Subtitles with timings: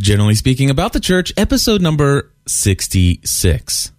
[0.00, 3.92] Generally speaking, about the church, episode number 66.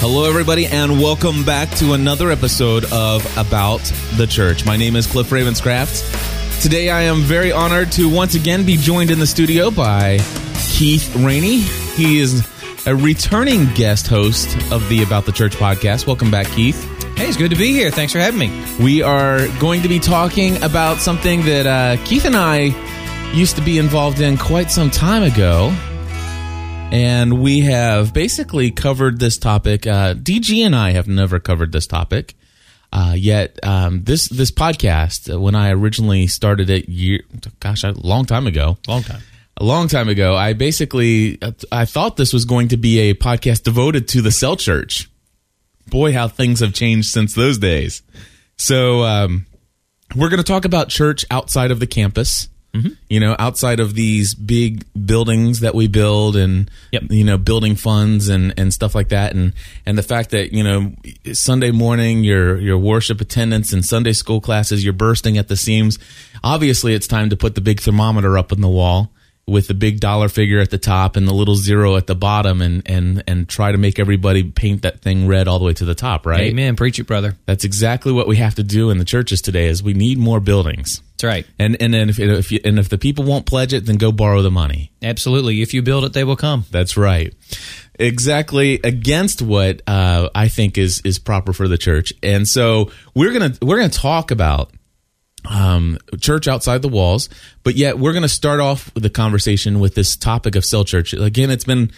[0.00, 3.80] Hello, everybody, and welcome back to another episode of About
[4.16, 4.66] the Church.
[4.66, 6.60] My name is Cliff Ravenscraft.
[6.60, 10.18] Today, I am very honored to once again be joined in the studio by
[10.72, 11.58] Keith Rainey.
[11.94, 12.51] He is
[12.86, 16.06] a returning guest host of the About the Church podcast.
[16.06, 16.82] Welcome back, Keith.
[17.16, 17.90] Hey, it's good to be here.
[17.90, 18.64] Thanks for having me.
[18.82, 22.74] We are going to be talking about something that uh, Keith and I
[23.34, 25.68] used to be involved in quite some time ago.
[26.90, 29.86] And we have basically covered this topic.
[29.86, 32.34] Uh, DG and I have never covered this topic.
[32.92, 37.22] Uh, yet um, this this podcast, uh, when I originally started it, year,
[37.58, 39.22] gosh, a long time ago, Long time.
[39.62, 41.38] A long time ago, I basically
[41.70, 45.08] I thought this was going to be a podcast devoted to the cell church.
[45.86, 48.02] Boy, how things have changed since those days.
[48.56, 49.46] So um,
[50.16, 52.48] we're going to talk about church outside of the campus.
[53.10, 57.02] You know, outside of these big buildings that we build, and Yep.
[57.10, 59.52] you know, building funds and and stuff like that, and
[59.84, 60.94] and the fact that you know,
[61.34, 65.98] Sunday morning, your your worship attendance and Sunday school classes, you're bursting at the seams.
[66.42, 69.12] Obviously, it's time to put the big thermometer up on the wall
[69.46, 72.62] with the big dollar figure at the top and the little zero at the bottom,
[72.62, 75.84] and and and try to make everybody paint that thing red all the way to
[75.84, 76.26] the top.
[76.26, 76.42] Right?
[76.42, 76.76] Amen.
[76.76, 77.36] Preach it, brother.
[77.46, 79.66] That's exactly what we have to do in the churches today.
[79.66, 81.02] Is we need more buildings.
[81.12, 81.46] That's right.
[81.58, 84.12] And and then if if you, and if the people won't pledge it, then go
[84.12, 84.92] borrow the money.
[85.02, 85.62] Absolutely.
[85.62, 86.64] If you build it, they will come.
[86.70, 87.34] That's right.
[87.98, 92.12] Exactly against what uh, I think is is proper for the church.
[92.22, 94.72] And so we're gonna we're gonna talk about
[95.48, 97.28] um, church outside the walls,
[97.64, 101.12] but yet we're going to start off the conversation with this topic of cell church.
[101.12, 101.90] Again, it's been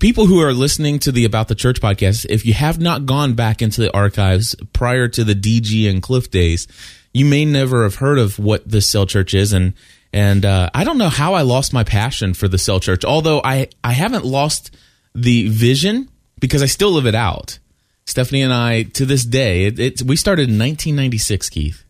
[0.00, 2.26] people who are listening to the About the Church podcast.
[2.28, 6.30] If you have not gone back into the archives prior to the DG and Cliff
[6.30, 6.66] days,
[7.12, 9.52] you may never have heard of what the cell church is.
[9.52, 9.74] And,
[10.12, 13.40] and, uh, I don't know how I lost my passion for the cell church, although
[13.42, 14.76] I, I haven't lost
[15.14, 16.08] the vision
[16.40, 17.58] because I still live it out.
[18.06, 21.83] Stephanie and I, to this day, it, it's, we started in 1996, Keith.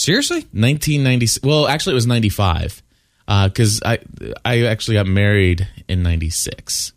[0.00, 0.40] Seriously?
[0.52, 2.82] 1990 well actually it was 95
[3.44, 3.98] because i
[4.44, 6.92] i actually got married in 96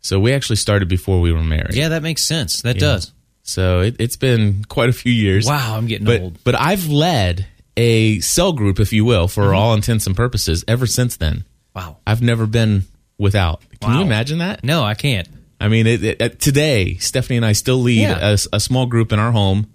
[0.00, 2.60] so we actually started before we were married Yeah, that makes sense.
[2.62, 3.12] That does.
[3.42, 6.38] so it, it's been quite a few years Wow, I'm getting but old.
[6.44, 7.46] but i've led
[7.76, 9.56] a cell group if you will for Mm-hmm.
[9.56, 11.44] all intents and purposes ever since then
[11.74, 11.98] Wow.
[12.06, 12.84] i've never been
[13.18, 15.28] without can you imagine that No, I can't.
[15.60, 18.32] i mean it, it, uh, today stephanie and i still lead Yeah.
[18.34, 19.66] a, a small group in our home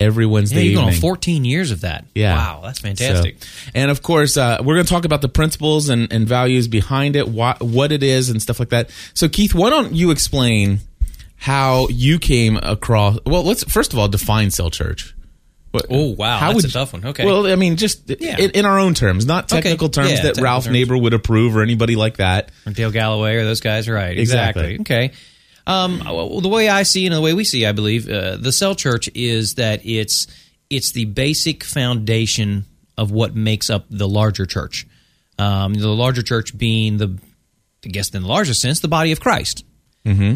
[0.00, 2.04] every wednesday Yeah, you've on evening 14 years of that.
[2.14, 2.34] Yeah.
[2.34, 3.42] Wow, that's fantastic.
[3.42, 6.66] So- and of course, uh, we're going to talk about the principles and, and values
[6.68, 8.90] behind it, what, what it is, and stuff like that.
[9.14, 10.78] So, Keith, why don't you explain
[11.36, 13.18] how you came across?
[13.26, 15.14] Well, let's first of all define cell church.
[15.72, 17.04] What- Oh, wow, how that's a tough one.
[17.06, 17.24] Okay.
[17.24, 18.38] Well, I mean, just Yeah.
[18.40, 19.62] in, in our own terms, not Okay.
[19.62, 20.72] technical terms Yeah, that technical Ralph terms.
[20.72, 22.50] Neighbour would approve or anybody like that.
[22.66, 24.18] Or Dale Galloway or those guys, right?
[24.18, 24.74] Exactly.
[24.74, 24.80] Exactly.
[24.80, 25.14] Okay.
[25.70, 28.50] Um, well, the way I see and the way we see, I believe, uh, the
[28.50, 30.26] cell church is that it's
[30.68, 32.64] it's the basic foundation
[32.98, 34.86] of what makes up the larger church.
[35.38, 37.18] Um, the larger church being the,
[37.84, 39.64] I guess, in the larger sense, the body of Christ.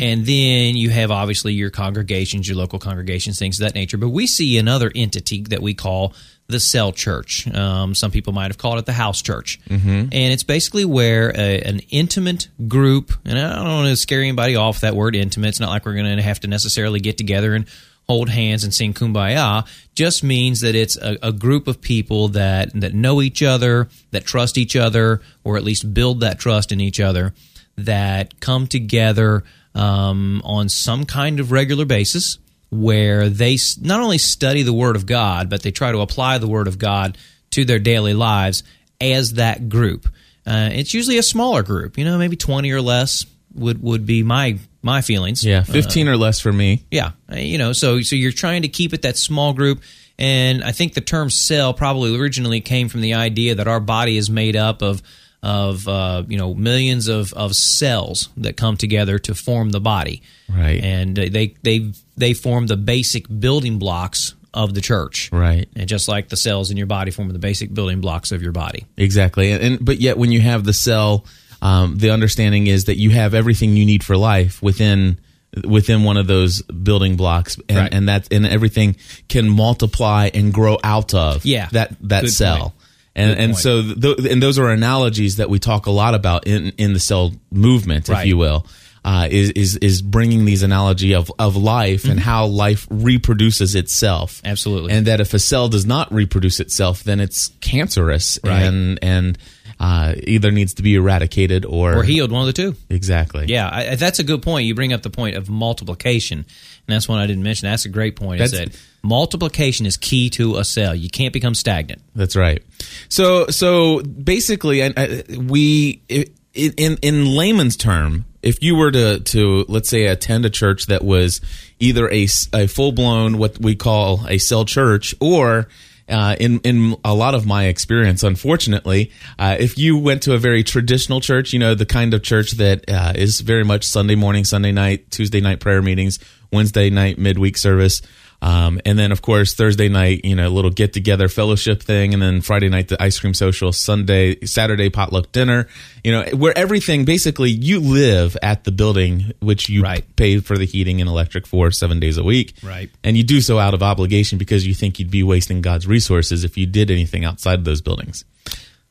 [0.03, 3.97] And then you have obviously your congregations, your local congregations, things of that nature.
[3.97, 6.15] But we see another entity that we call
[6.47, 7.53] the cell church.
[7.55, 9.59] Um, some people might have called it the house church.
[9.69, 9.89] Mm-hmm.
[9.89, 14.57] And it's basically where a, an intimate group, and I don't want to scare anybody
[14.57, 15.49] off that word intimate.
[15.49, 17.67] It's not like we're going to have to necessarily get together and
[18.07, 22.71] hold hands and sing kumbaya just means that it's a, a group of people that
[22.79, 26.83] that know each other that trust each other or at least build that trust in
[26.83, 27.33] each other
[27.77, 32.39] that come together um, on some kind of regular basis
[32.71, 36.49] where they not only study the Word of God, but they try to apply the
[36.49, 37.17] Word of God
[37.51, 38.63] to their daily lives
[39.01, 40.09] as that group.
[40.47, 44.23] Uh, it's usually a smaller group, you know, maybe 20 or less would, would be
[44.23, 45.43] my my feelings.
[45.45, 46.85] Yeah, fifteen or less for me.
[46.91, 49.83] Yeah, Uh, you know, so so you're trying to keep it that small group,
[50.19, 54.19] and I think the term cell probably originally came from the idea that our body
[54.19, 55.03] is made up of
[55.45, 60.23] of uh, you know millions of, of cells that come together to form the body,
[60.49, 60.83] Right.
[60.83, 65.69] And they they they form the basic building blocks of the church, Right.
[65.77, 68.53] And just like the cells in your body form the basic building blocks of your
[68.53, 68.87] body.
[68.97, 69.53] Exactly.
[69.53, 71.25] And, and but yet when you have the cell,
[71.61, 75.19] um, the understanding is that you have everything you need for life within
[75.65, 77.95] within one of those building blocks, and, Right.
[77.95, 78.97] and that and everything
[79.29, 81.69] can multiply and grow out of Yeah.
[81.73, 82.59] that that Good cell.
[82.61, 82.73] point.
[83.17, 86.73] And and so th- and those are analogies that we talk a lot about in
[86.79, 88.27] in the cell movement, if Right.
[88.27, 88.67] you will.
[89.07, 94.41] uh, is is is bringing these analogy of of life and how life reproduces itself.
[94.47, 94.93] Absolutely.
[94.95, 98.63] and that if a cell does not reproduce itself, then it's cancerous Right.
[98.63, 99.39] and and
[99.79, 102.77] uh, either needs to be eradicated or or healed, one of the two.
[102.89, 103.45] exactly.
[103.49, 104.67] Yeah, I- that's a good point.
[104.67, 106.47] You bring up the point of multiplication,
[106.87, 107.69] and that's one I didn't mention.
[107.69, 108.41] That's a great point.
[108.41, 110.95] Is That's- that multiplication is key to a cell.
[110.95, 112.03] You can't become stagnant.
[112.15, 112.63] That's right.
[113.09, 115.07] So so basically, and uh,
[115.41, 120.51] we i- in in layman's term, if you were to to let's say attend a
[120.51, 121.41] church that was
[121.81, 122.27] either a,
[122.67, 125.69] full blown what we call a cell church or
[126.09, 130.39] uh, in in a lot of my experience, unfortunately, uh, if you went to a
[130.39, 134.15] very traditional church, you know the kind of church that uh, is very much Sunday
[134.15, 136.19] morning, Sunday night, Tuesday night prayer meetings,
[136.55, 138.01] Wednesday night midweek service,
[138.43, 142.13] um, and then, of course, Thursday night, you know, a little get together fellowship thing.
[142.13, 145.67] And then Friday night, the ice cream social, Sunday, Saturday, potluck dinner,
[146.03, 150.05] you know, where everything basically you live at the building, which you Right.
[150.17, 152.53] pay for the heating and electric for seven days a week.
[152.63, 152.91] Right.
[153.03, 156.45] And you do so out of obligation because you think you'd be wasting God's resources
[156.45, 158.25] if you did anything outside of those buildings.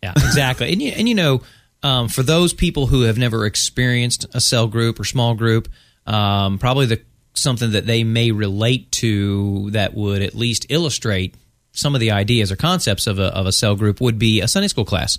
[0.01, 0.71] Yeah, exactly.
[0.74, 1.42] and you, and you know,
[1.83, 5.68] um, for those people who have never experienced a cell group or small group,
[6.07, 7.01] um, probably the
[7.34, 11.36] something that they may relate to that would at least illustrate
[11.72, 14.48] some of the ideas or concepts of a, of a cell group would be a
[14.48, 15.18] Sunday school class.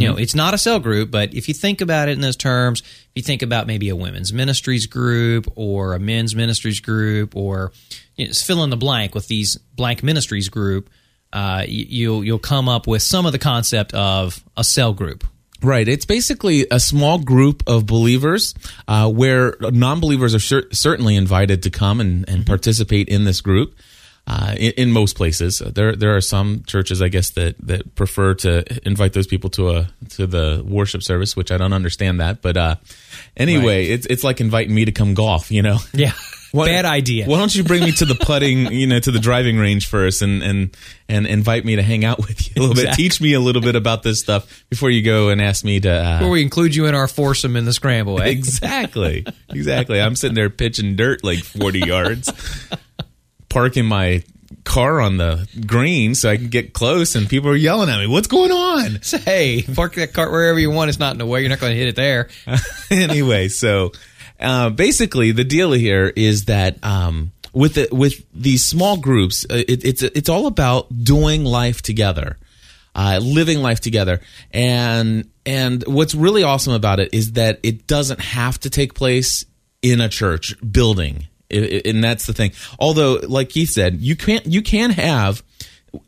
[0.00, 2.36] You know, it's not a cell group, but if you think about it in those
[2.36, 7.36] terms, if you think about maybe a women's ministries group or a men's ministries group,
[7.36, 7.70] or
[8.16, 10.88] you know, fill in the blank with these blank ministries group,
[11.34, 15.22] uh, you'll you'll come up with some of the concept of a cell group.
[15.62, 15.88] Right.
[15.88, 18.54] It's basically a small group of believers
[18.86, 23.40] uh, where non believers are cer- certainly invited to come and, and participate in this
[23.40, 23.74] group.
[24.26, 28.32] Uh, in, in most places, there there are some churches, I guess, that, that prefer
[28.36, 32.40] to invite those people to a to the worship service, which I don't understand that.
[32.40, 32.76] But uh,
[33.36, 33.90] anyway, Right.
[33.90, 35.50] it's it's like inviting me to come golf.
[35.50, 36.12] You know, Yeah,
[36.54, 37.26] Why- bad idea.
[37.26, 40.22] Why don't you bring me to the putting, you know, to the driving range first,
[40.22, 40.76] and and
[41.08, 43.60] and invite me to hang out with you a little bit, teach me a little
[43.62, 45.90] bit about this stuff before you go and ask me to.
[45.90, 48.26] Uh, Before we include you in our foursome in the scramble, eh?
[48.26, 50.00] exactly, exactly.
[50.00, 52.32] I'm sitting there pitching dirt like 40 yards,
[53.48, 54.22] parking my
[54.64, 58.06] car on the green so I can get close, and people are yelling at me.
[58.06, 59.02] What's going on?
[59.02, 60.88] Say, hey, park that cart wherever you want.
[60.88, 61.40] It's not in the way.
[61.40, 62.28] You're not going to hit it there.
[62.90, 63.92] anyway, so
[64.44, 69.62] uh, basically, the deal here is that um, with the, with these small groups, uh,
[69.66, 72.36] it, it's it's all about doing life together,
[72.94, 74.20] uh, living life together,
[74.52, 79.46] and and what's really awesome about it is that it doesn't have to take place
[79.82, 82.52] in a church building, and that's the thing.
[82.78, 85.42] Although, like Keith said, you can't you can have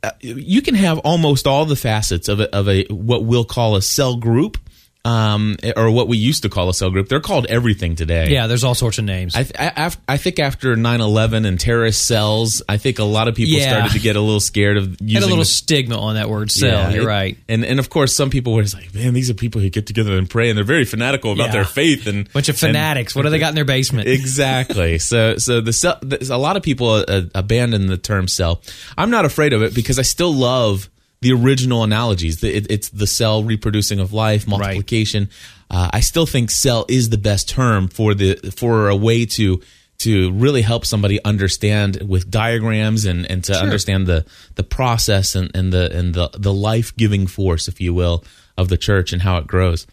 [0.03, 3.77] uh, you can have almost all the facets of a, of a what we'll call
[3.77, 4.59] a cell group,
[5.07, 7.09] um, or what we used to call a cell group.
[7.09, 8.31] They're called everything today.
[8.31, 9.37] Yeah, there's all sorts of names.
[9.37, 13.29] I, th- I, af- I think after 9-11 and terrorist cells, I think a lot
[13.29, 13.71] of people Yeah.
[13.71, 16.29] started to get a little scared of using Had a little the- stigma on that
[16.29, 16.91] word cell.
[16.91, 17.39] Yeah, You're it- right.
[17.49, 19.87] And and of course, some people were just like, "Man, these are people who get
[19.87, 21.53] together and pray, and they're very fanatical about Yeah.
[21.53, 23.15] their faith." And Bunch of and- fanatics.
[23.15, 24.09] what do they got in their basement?
[24.09, 24.99] exactly.
[25.07, 25.99] So so the cell,
[26.31, 28.61] a lot of people uh, abandon the term cell.
[28.99, 32.41] I'm not afraid of it because I still love the original analogies.
[32.41, 35.29] The- It, it's the cell reproducing of life, multiplication.
[35.71, 39.61] Uh, I still think cell is the best term for the for a way to
[39.99, 45.51] to really help somebody understand with diagrams and, and to understand the the process and,
[45.57, 48.23] and the and the the life giving force, if you will,
[48.59, 49.87] of the church and how it grows.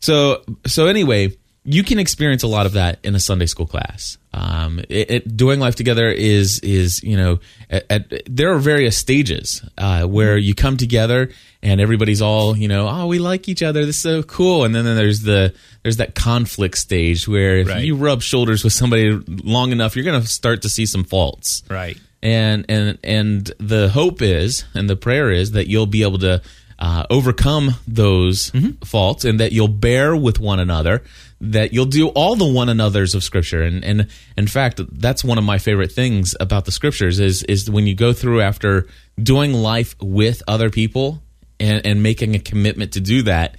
[0.00, 4.16] So so anyway, you can experience a lot of that in a Sunday school class.
[4.32, 8.96] Um, it, it, doing life together is is you know at, at, there are various
[8.96, 11.30] stages uh, where you come together
[11.62, 14.74] and everybody's all you know oh we like each other this is so cool and
[14.74, 17.84] then, then there's the there's that conflict stage where if Right.
[17.84, 21.62] you rub shoulders with somebody long enough you're going to start to see some faults
[21.68, 21.98] Right.
[22.22, 26.42] and and and the hope is and the prayer is that you'll be able to
[26.78, 28.52] uh, overcome those
[28.84, 31.02] faults and that you'll bear with one another
[31.40, 33.62] that you'll do all the one another's of scripture.
[33.62, 37.70] And and in fact that's one of my favorite things about the scriptures is is
[37.70, 38.86] when you go through after
[39.22, 41.22] doing life with other people
[41.60, 43.56] and and making a commitment to do that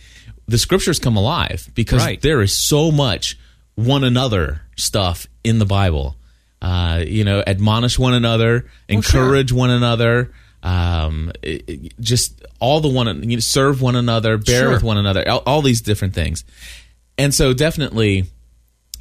[0.47, 2.21] the scriptures come alive because Right.
[2.21, 3.37] there is so much
[3.75, 6.15] one another stuff in the bible.
[6.61, 10.31] Uh, you know, admonish one another, encourage one another,
[10.63, 14.71] um, it- it- just all the one, you know, serve one another, bear Sure.
[14.71, 16.43] with one another, all, all these different things.
[17.17, 18.25] And so definitely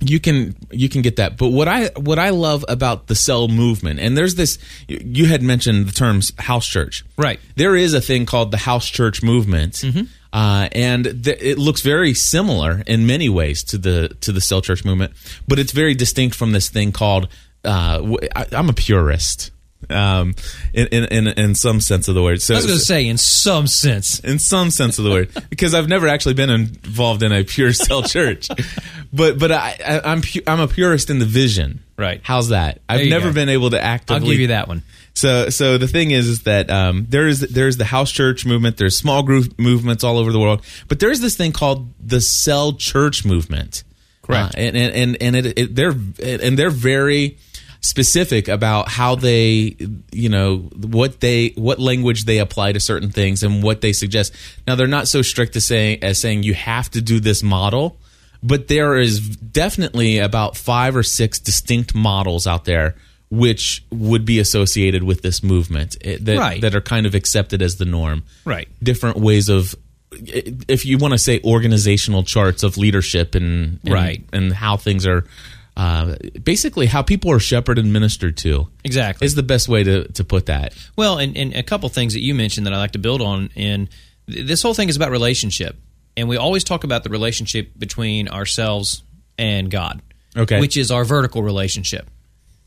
[0.00, 3.48] you can you can get that but what i what i love about the cell
[3.48, 7.40] movement and there's this you had mentioned the terms house church Right.
[7.56, 9.82] there is a thing called the house church movement
[10.32, 14.60] Uh, and th- it looks very similar in many ways to the to the cell
[14.60, 15.14] church movement,
[15.48, 17.26] but it's very distinct from this thing called.
[17.64, 19.50] Uh, w- I, am a purist,
[19.90, 20.34] um,
[20.72, 22.42] in, in in in some sense of the word.
[22.42, 25.30] So, I was going to say, in some sense, in some sense of the word,
[25.50, 28.48] because I've never actually been involved in a pure cell church,
[29.12, 31.80] but but I, I am pu- I'm a purist in the vision.
[31.96, 32.20] Right.
[32.22, 32.80] How's that?
[32.88, 33.34] I've never go.
[33.34, 34.22] been able to actively.
[34.22, 34.82] I'll give you that one.
[35.14, 38.76] So, so the thing is, is that um, there is there's the house church movement.
[38.76, 42.74] There's small group movements all over the world, but there's this thing called the cell
[42.74, 43.82] church movement.
[44.22, 44.54] Correct.
[44.54, 47.36] Uh, and and and, and it, it, they're and they're very
[47.80, 49.76] specific about how they
[50.10, 54.34] you know what they what language they apply to certain things and what they suggest
[54.66, 57.96] now they're not so strict as saying as saying you have to do this model
[58.42, 62.96] but there is definitely about five or six distinct models out there
[63.30, 66.60] which would be associated with this movement eh, that, Right.
[66.62, 68.66] that are kind of accepted as the norm Right.
[68.82, 69.74] different ways of
[70.10, 74.24] if you want to say organizational charts of leadership and, and Right.
[74.32, 75.26] and how things are
[75.78, 79.24] uh, basically how people are shepherded and ministered to Exactly.
[79.24, 82.20] is the best way to, to put that Well, and, and a couple things that
[82.20, 83.88] you mentioned that I like to build on, and
[84.26, 85.76] this whole thing is about relationship,
[86.16, 89.02] and we always talk about the relationship between ourselves
[89.38, 90.02] and God,
[90.36, 90.60] Okay.
[90.60, 92.10] which is our vertical relationship.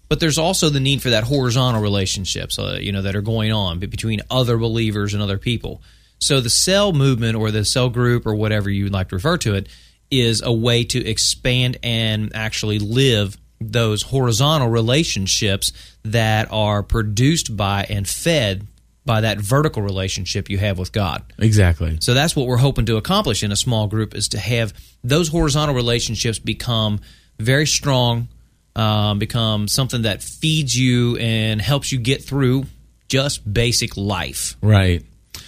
[0.10, 3.52] But there's also the need for that horizontal relationships, uh, you know, that are going
[3.52, 5.82] on between other believers and other people.
[6.20, 9.54] So the cell movement or the cell group or whatever you like to refer to
[9.56, 9.68] it
[10.12, 15.72] is a way to expand and actually live those horizontal relationships
[16.04, 18.68] that are produced by and fed
[19.06, 21.24] by that vertical relationship you have with God.
[21.40, 24.74] exactly So that's what we're hoping to accomplish in a small group is to have
[25.04, 27.00] those horizontal relationships become
[27.40, 28.28] very strong,
[28.76, 32.66] um, become something that feeds you and helps you get through
[33.08, 34.56] just basic life.
[34.62, 35.04] right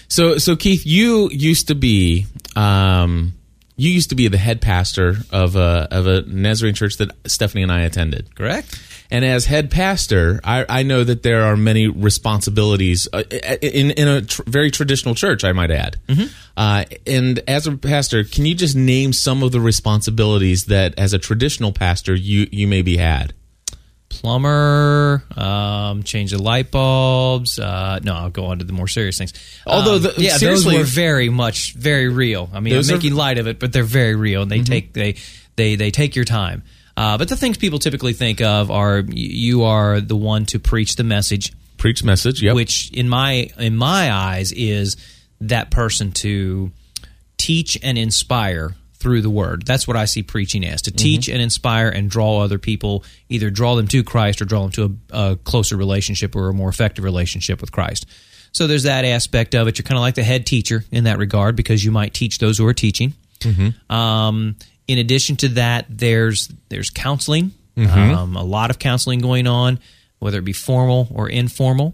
[0.08, 3.34] so so keith you used to be um,
[3.76, 7.64] you used to be the head pastor of a of a Nazarene church that Stephanie
[7.64, 8.36] and I attended.
[8.36, 8.80] Correct?
[9.12, 13.24] And as head pastor, I, I know that there are many responsibilities uh,
[13.62, 15.44] in in a tr- very traditional church.
[15.44, 15.98] I might add.
[16.58, 21.14] Uh, and as a pastor, can you just name some of the responsibilities that, as
[21.14, 23.34] a traditional pastor, you you maybe had?
[24.22, 27.60] Plumber, um, change the light bulbs.
[27.60, 29.34] Uh, no, I'll go on to the more serious things.
[29.66, 32.50] Although Um, the- yeah, those were very much very real.
[32.54, 34.62] I mean, I'm Those are- making light of it, but they're very real, and they
[34.62, 35.16] take they
[35.56, 36.64] they they take your time.
[36.96, 40.96] Uh, but the things people typically think of are you are the one to preach
[40.96, 42.42] the message, Preach message.
[42.42, 42.56] Yep.
[42.56, 44.96] which in my in my eyes is
[45.42, 46.72] that person to
[47.38, 49.66] teach and inspire through the word.
[49.66, 53.50] That's what I see preaching as to teach and inspire and draw other people, either
[53.50, 56.70] draw them to Christ or draw them to a, a closer relationship or a more
[56.70, 58.06] effective relationship with Christ.
[58.54, 59.78] So there's that aspect of it.
[59.78, 62.58] You're kind of like the head teacher in that regard because you might teach those
[62.58, 63.14] who are teaching.
[63.90, 64.56] Um,
[64.88, 67.52] in addition to that, there's there's counseling.
[68.14, 69.80] Um, a lot of counseling going on,
[70.20, 71.94] whether it be formal or informal.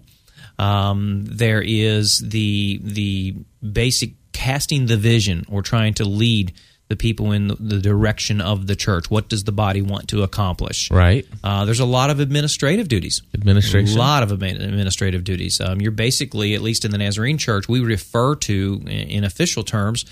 [0.59, 6.53] Um, there is the the basic casting the vision or trying to lead
[6.89, 9.09] the people in the, direction of the church.
[9.09, 10.91] What does the body want to accomplish?
[10.91, 11.25] right.
[11.43, 13.21] Uh, there's a lot of administrative duties.
[13.33, 13.95] Administration.
[13.95, 15.61] A lot of administrative duties.
[15.61, 19.63] Um, you're basically, at least in the Nazarene Church, we refer to, in, in official
[19.63, 20.03] terms,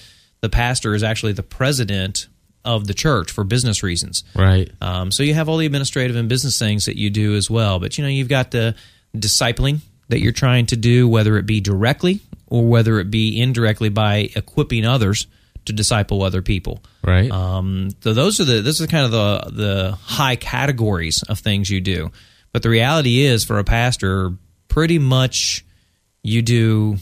[0.41, 2.27] the pastor is actually the president
[2.63, 4.23] of the church for business reasons.
[4.35, 4.69] Right.
[4.79, 7.79] Um, so you have all the administrative and business things that you do as well.
[7.79, 8.75] But you know, you've got the
[9.15, 9.79] discipling
[10.09, 14.29] that you're trying to do, whether it be directly or whether it be indirectly by
[14.35, 15.27] equipping others
[15.67, 16.83] to disciple other people.
[17.03, 17.31] Right.
[17.31, 21.69] Um, so those are the this is kind of the the high categories of things
[21.69, 22.11] you do.
[22.53, 24.31] But the reality is, for a pastor,
[24.67, 25.63] pretty much
[26.23, 26.97] you do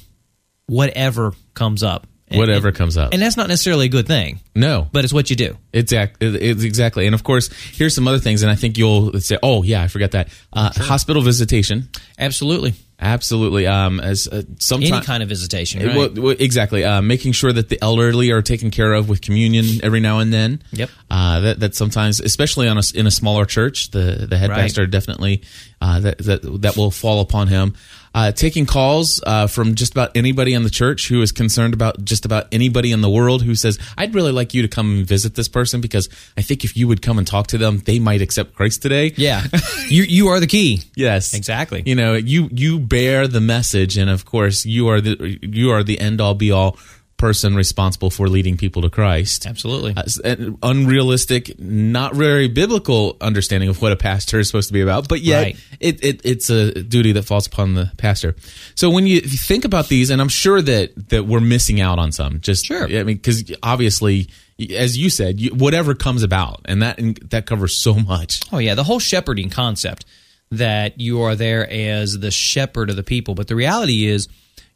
[0.68, 2.08] whatever comes up.
[2.28, 3.14] And- Whatever and- comes up.
[3.14, 4.88] and that's not necessarily a good thing, no.
[4.92, 5.58] but it's what you do.
[5.72, 6.28] Exactly.
[6.36, 9.62] it's exactly, and of course, here's some other things, and I think you'll say, "Oh,
[9.62, 13.68] yeah, I forgot that." Uh, Hospital visitation, Absolutely, absolutely.
[13.68, 15.86] Um, as uh, any sometimes, kind of visitation.
[15.86, 15.96] Right?
[15.96, 16.84] well, well, exactly.
[16.84, 20.32] Uh, making sure that the elderly are taken care of with communion every now and
[20.34, 20.62] then.
[20.72, 20.90] Yep.
[21.10, 24.60] Uh, that that sometimes, especially on a, in a smaller church, the the head Right.
[24.62, 25.42] pastor definitely
[25.82, 27.76] uh, that that that will fall upon him.
[28.16, 32.06] Uh, taking calls uh, from just about anybody in the church who is concerned about
[32.06, 35.06] just about anybody in the world who says, "I'd really like you to come and
[35.06, 36.08] visit this person because
[36.38, 39.12] I think if you would come and talk to them, they might accept Christ today."
[39.18, 39.44] yeah,
[39.90, 40.82] you you are the key.
[40.96, 41.84] Yes, Exactly.
[41.86, 45.84] You know, you you bear the message, and of course, you are the you are
[45.84, 46.78] the end all be all
[47.18, 49.46] person responsible for leading people to Christ.
[49.46, 49.94] Absolutely.
[49.96, 54.82] Uh, an unrealistic, not very biblical understanding of what a pastor is supposed to be
[54.82, 55.58] about, but yet Right.
[55.80, 58.36] it, it it's a duty that falls upon the pastor.
[58.76, 61.80] So when you, if you think about these, and I'm sure that that we're missing
[61.80, 62.84] out on some, just Sure.
[62.84, 64.28] I mean, because obviously,
[64.76, 68.42] as you said, you, whatever comes about, and that that covers so much.
[68.52, 70.06] Oh yeah, the whole shepherding concept
[70.52, 74.28] that you are there as the shepherd of the people, but the reality is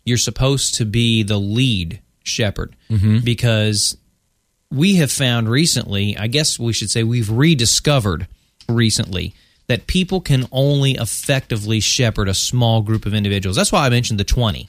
[0.05, 2.75] you're supposed to be the lead shepherd
[3.23, 3.97] because
[4.71, 8.27] we have found recently, I guess we should say we've rediscovered
[8.67, 9.33] recently
[9.67, 13.55] that people can only effectively shepherd a small group of individuals.
[13.55, 14.67] That's why I mentioned the 20.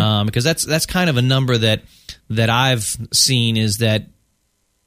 [0.00, 1.82] Um, because that's that's kind of a number that
[2.30, 4.06] that I've seen is that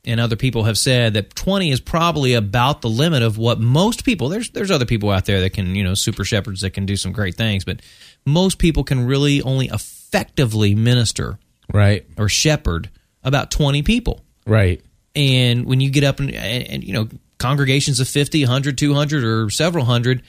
[0.05, 4.03] and other people have said that 20 is probably about the limit of what most
[4.03, 6.85] people there's there's other people out there that can you know super shepherds that can
[6.85, 7.81] do some great things but
[8.25, 11.37] most people can really only effectively minister
[11.71, 12.05] Right.
[12.17, 12.89] or shepherd
[13.23, 14.81] about 20 people Right.
[15.15, 19.23] and when you get up and, and, and you know congregations of 50 100 200
[19.23, 20.21] or several hundred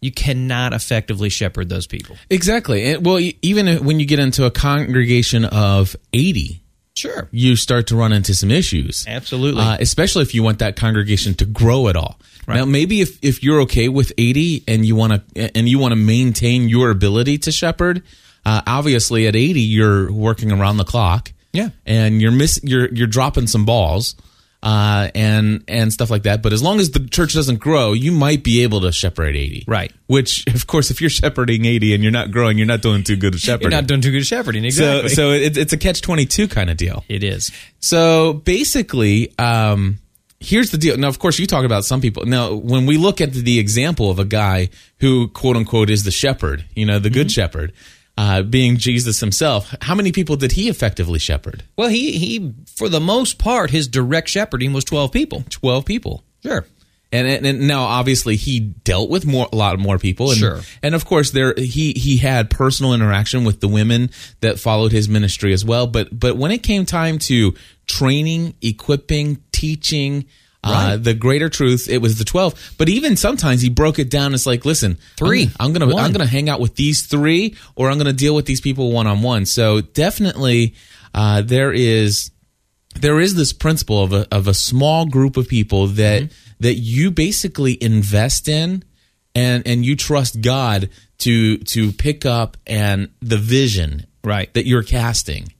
[0.00, 2.92] you cannot effectively shepherd those people Exactly.
[2.92, 6.62] And, well, even when you get into a congregation of 80,
[6.94, 9.06] sure you start to run into some issues.
[9.08, 9.62] Absolutely.
[9.62, 12.18] Uh, especially if you want that congregation to grow at all.
[12.46, 15.92] Now, maybe if, if you're okay with 80 and you want to and you want
[15.92, 18.02] to maintain your ability to shepherd,
[18.44, 21.32] uh, obviously at 80 you're working around the clock.
[21.52, 21.68] Yeah.
[21.86, 24.16] And you're miss you're you're dropping some balls.
[24.62, 26.40] Uh, and and stuff like that.
[26.40, 29.62] But as long as the church doesn't grow, you might be able to shepherd eighty.
[29.68, 29.92] Right.
[30.06, 33.16] Which, of course, if you're shepherding eighty and you're not growing, you're not doing too
[33.16, 33.70] good of shepherding.
[33.70, 36.48] you're not doing too good shepherding so exactly so it, it's a catch twenty two
[36.48, 37.04] kind of deal.
[37.10, 39.98] it is So basically, um,
[40.40, 40.96] here's the deal.
[40.96, 42.24] Now, of course, you talk about some people.
[42.24, 44.70] Now, when we look at the example of a guy
[45.00, 47.74] who, quote unquote, is the shepherd, you know, the good shepherd,
[48.16, 51.64] uh, being Jesus himself, how many people did he effectively shepherd?
[51.76, 55.44] Well, he he for the most part his direct shepherding was twelve people.
[55.50, 56.22] 12 people.
[56.42, 56.64] Sure.
[57.12, 60.60] And, and, and now, obviously, he dealt with more, a lot more people, and, Sure.
[60.82, 65.08] and of course, there he he had personal interaction with the women that followed his
[65.08, 65.86] ministry as well.
[65.86, 67.54] But but when it came time to
[67.86, 70.24] training, equipping, teaching,
[70.64, 72.54] uh, the greater truth, it was the twelve.
[72.78, 74.34] But even sometimes he broke it down.
[74.34, 75.44] It's like, listen, Three.
[75.60, 78.46] I'm, I'm gonna I'm gonna hang out with these three, or I'm gonna deal with
[78.46, 79.46] these people one on one.
[79.46, 80.74] So definitely,
[81.14, 82.30] uh, there is
[82.96, 86.32] there is this principle of a of a small group of people that Mm-hmm.
[86.60, 88.84] that you basically invest in
[89.34, 94.52] and and you trust God to to pick up and the vision Right.
[94.54, 95.52] that you're casting.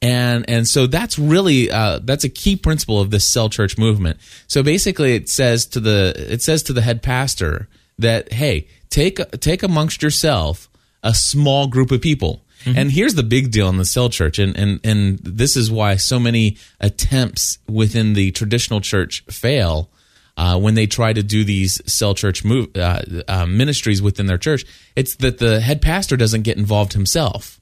[0.00, 4.20] And and so that's really uh, that's a key principle of this cell church movement.
[4.46, 9.18] So basically, it says to the it says to the head pastor that hey, take
[9.40, 10.68] take amongst yourself
[11.02, 12.44] a small group of people.
[12.66, 15.96] And here's the big deal in the cell church, and, and and this is why
[15.96, 19.90] so many attempts within the traditional church fail
[20.36, 24.38] uh, when they try to do these cell church move, uh, uh, ministries within their
[24.38, 24.66] church.
[24.96, 27.57] It's that the head pastor doesn't get involved himself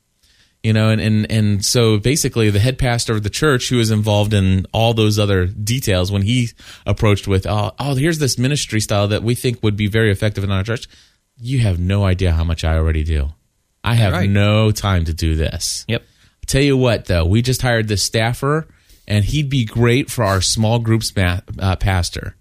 [0.67, 3.91] you know and, and and so basically the head pastor of the church who is
[3.91, 6.49] involved in all those other details when he
[6.85, 10.43] approached with oh, oh here's this ministry style that we think would be very effective
[10.45, 10.89] in our church
[11.39, 13.29] you have no idea how much i already do
[13.85, 14.29] i have Right.
[14.29, 16.03] no time to do this Yep.
[16.47, 18.67] tell you what though we just hired this staffer
[19.07, 22.35] and he'd be great for our small groups ma- uh, pastor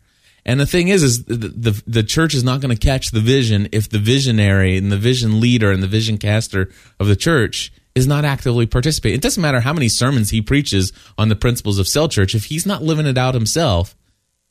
[0.48, 1.36] and the thing is is the
[1.68, 4.98] the, the church is not going to catch the vision if the visionary and the
[4.98, 9.42] vision leader and the vision caster of the church is not actively participating it doesn't
[9.42, 12.84] matter how many sermons he preaches on the principles of cell church if he's not
[12.84, 13.96] living it out himself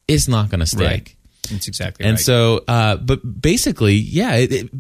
[0.08, 1.16] it's not going to stick Right.
[1.50, 2.20] That's exactly and right.
[2.20, 4.70] so, uh, but basically, yeah, it, it,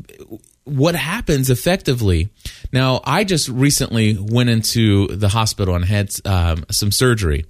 [0.64, 2.30] what happens effectively.
[2.72, 7.44] Now, I just recently went into the hospital and had um, some surgery.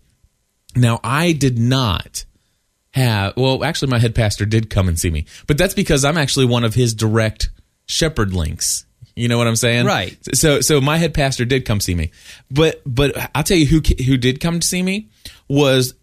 [0.76, 2.24] Now, I did not
[2.90, 6.18] have, well, actually, my head pastor did come and see me, but that's because I'm
[6.18, 7.50] actually one of his direct
[7.86, 8.84] shepherd links.
[9.16, 9.86] You know what I'm saying?
[9.86, 10.16] Right.
[10.34, 12.10] So, so my head pastor did come see me,
[12.50, 15.08] but, but I'll tell you who, who did come to see me
[15.48, 15.94] was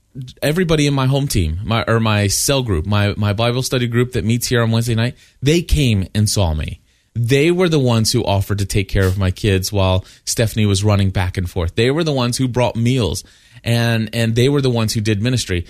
[0.41, 4.13] everybody in my home team, my, or my cell group, my, my Bible study group
[4.13, 5.15] that meets here on Wednesday night.
[5.41, 6.80] They came and saw me.
[7.13, 10.82] They were the ones who offered to take care of my kids while Stephanie was
[10.82, 11.76] running back and forth.
[11.76, 13.26] They were the ones who brought meals
[13.65, 15.65] and, and they were the ones who did ministry.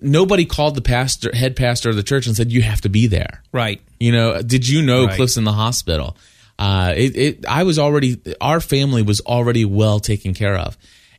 [0.00, 3.08] Nobody called the pastor, head pastor of the church and said, you have to be
[3.08, 3.42] there.
[3.52, 3.80] right.
[3.98, 5.16] You know, did you know Right.
[5.16, 6.16] Cliff's in the hospital?
[6.58, 10.76] Uh, it, it, I was already, our family was already well taken care of.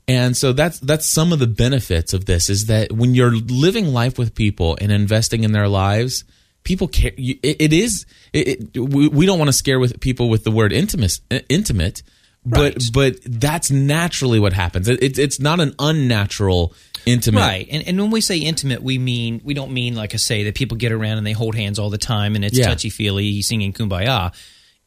[0.07, 3.87] And so that's, that's some of the benefits of this is that when you're living
[3.87, 6.23] life with people and investing in their lives,
[6.63, 7.11] people care.
[7.17, 10.43] you- It, it is, it, it, we, we don't want to scare with people with
[10.43, 11.19] the word intimate,
[11.49, 12.03] intimate,
[12.45, 12.83] but Right.
[12.93, 14.87] but that's naturally what happens.
[14.87, 16.73] It, it, it's not an unnatural
[17.07, 17.39] intimate.
[17.41, 17.67] Right.
[17.71, 20.53] And, and when we say intimate, we mean, we don't mean, like I say, that
[20.53, 22.67] people get around and they hold hands all the time and it's Yeah.
[22.67, 24.31] touchy feely singing kumbaya.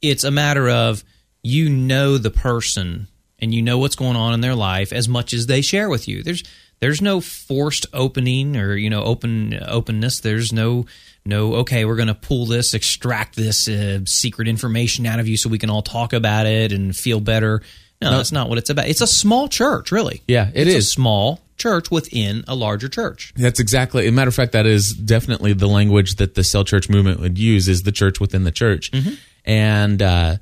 [0.03, 1.05] It's a matter of
[1.43, 3.09] you know the person
[3.39, 6.09] and you know what's going on in their life as much as they share with
[6.09, 6.23] you.
[6.23, 6.43] There's,
[6.81, 10.21] there's no forced opening or you know open openness.
[10.21, 10.87] There's no
[11.25, 15.37] no okay we're going to pull this extract this uh, secret information out of you
[15.37, 17.63] so we can all talk about it and feel better.
[18.01, 18.87] No, that's not what it's about.
[18.87, 20.23] It's a small church, really.
[20.29, 20.87] Yeah, it it's is.
[20.87, 23.33] a small church within a larger church.
[23.37, 24.05] That's exactly.
[24.05, 27.19] As a matter of fact, that is definitely the language that the cell church movement
[27.19, 28.93] would use is the church within the church.
[29.49, 30.37] And uh,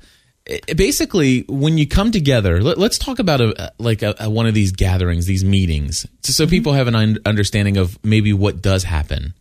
[0.45, 4.45] it- basically, when you come together, let, us talk about a like a, a- one
[4.45, 8.61] of these gatherings, these meetings, so, so people have an un- understanding of maybe what
[8.61, 9.33] does happen.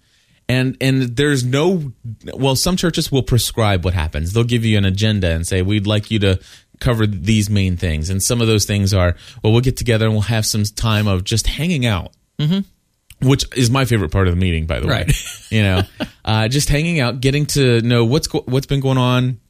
[0.48, 1.92] And and there's no
[2.32, 4.32] well, some churches will prescribe what happens.
[4.32, 6.40] They'll give you an agenda and say we'd like you to
[6.78, 8.10] cover these main things.
[8.10, 11.08] And some of those things are well, we'll get together and we'll have some time
[11.08, 12.12] of just hanging out
[13.22, 14.92] which is my favorite part of the meeting, by the way.
[14.92, 15.12] Right.
[15.50, 15.82] you know,
[16.24, 19.40] uh, just hanging out, getting to know what's go- what's been going on.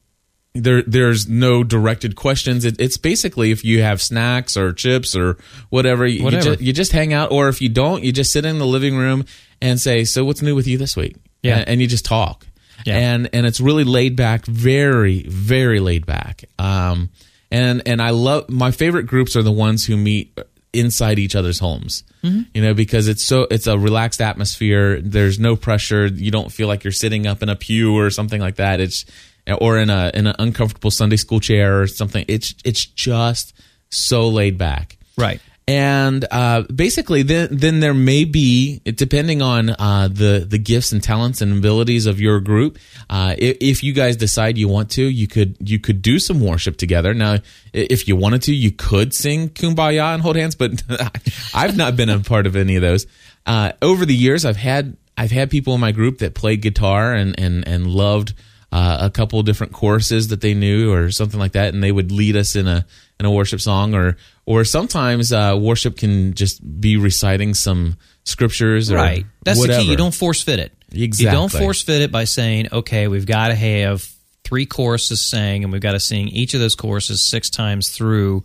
[0.62, 2.64] There, there's no directed questions.
[2.64, 5.36] It, it's basically if you have snacks or chips or
[5.70, 6.44] whatever, you, Whatever.
[6.44, 7.32] You, just, you just hang out.
[7.32, 9.24] Or if you don't, you just sit in the living room
[9.60, 11.58] and say, "So, what's new with you this week?" Yeah.
[11.58, 12.46] and, and you just talk.
[12.84, 12.96] Yeah.
[12.96, 16.44] And and it's really laid back, very very laid back.
[16.58, 17.10] Um,
[17.50, 20.38] and and I love my favorite groups are the ones who meet
[20.72, 22.04] inside each other's homes.
[22.22, 25.00] You know, because it's so it's a relaxed atmosphere.
[25.00, 26.06] There's no pressure.
[26.06, 28.80] You don't feel like you're sitting up in a pew or something like that.
[28.80, 29.06] It's
[29.54, 32.24] or in a in an uncomfortable Sunday school chair or something.
[32.28, 33.54] It's it's just
[33.90, 34.96] so laid back.
[35.16, 35.40] Right.
[35.68, 41.02] And uh, basically, then then there may be, depending on uh, the the gifts and
[41.02, 42.78] talents and abilities of your group,
[43.10, 46.40] uh, if, if you guys decide you want to, you could you could do some
[46.40, 47.14] worship together.
[47.14, 47.38] Now,
[47.72, 50.84] if you wanted to, you could sing "Kumbaya" and hold hands, but
[51.54, 53.08] I've not been a part of any of those.
[53.44, 57.12] Uh, over the years, I've had I've had people in my group that played guitar
[57.12, 58.34] and and and loved
[58.72, 62.12] uh, a couple different choruses that they knew or something like that, and they would
[62.12, 62.86] lead us in a
[63.18, 68.90] in a worship song, or or sometimes uh, worship can just be reciting some scriptures,
[68.90, 69.26] or Right.
[69.44, 69.78] That's whatever.
[69.78, 69.90] the key.
[69.90, 70.72] You don't force fit it.
[70.92, 71.26] Exactly.
[71.26, 74.08] You don't force fit it by saying, okay, we've got to have
[74.44, 78.44] three choruses sang and we've got to sing each of those choruses six times through.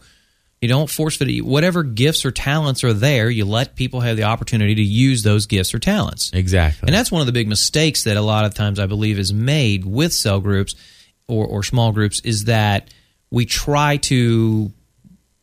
[0.62, 1.44] You don't force fit.
[1.44, 5.48] Whatever gifts or talents are there, you let people have the opportunity to use those
[5.48, 6.30] gifts or talents.
[6.34, 9.18] exactly, And that's one of the big mistakes that a lot of times I believe
[9.18, 10.76] is made with cell groups
[11.28, 12.94] or, or small groups is that
[13.32, 14.72] we try to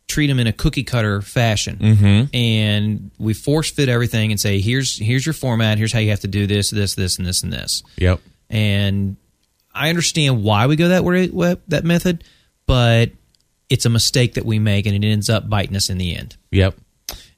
[0.07, 2.35] treat them in a cookie cutter fashion Mm-hmm.
[2.35, 6.21] and we force fit everything and say here's here's your format here's how you have
[6.21, 9.17] to do this this this and this and this yep, and
[9.75, 11.27] I understand why we go that way
[11.69, 12.25] that method
[12.67, 13.11] but
[13.71, 16.37] it's a mistake that we make and it ends up biting us in the end
[16.51, 16.75] Yep.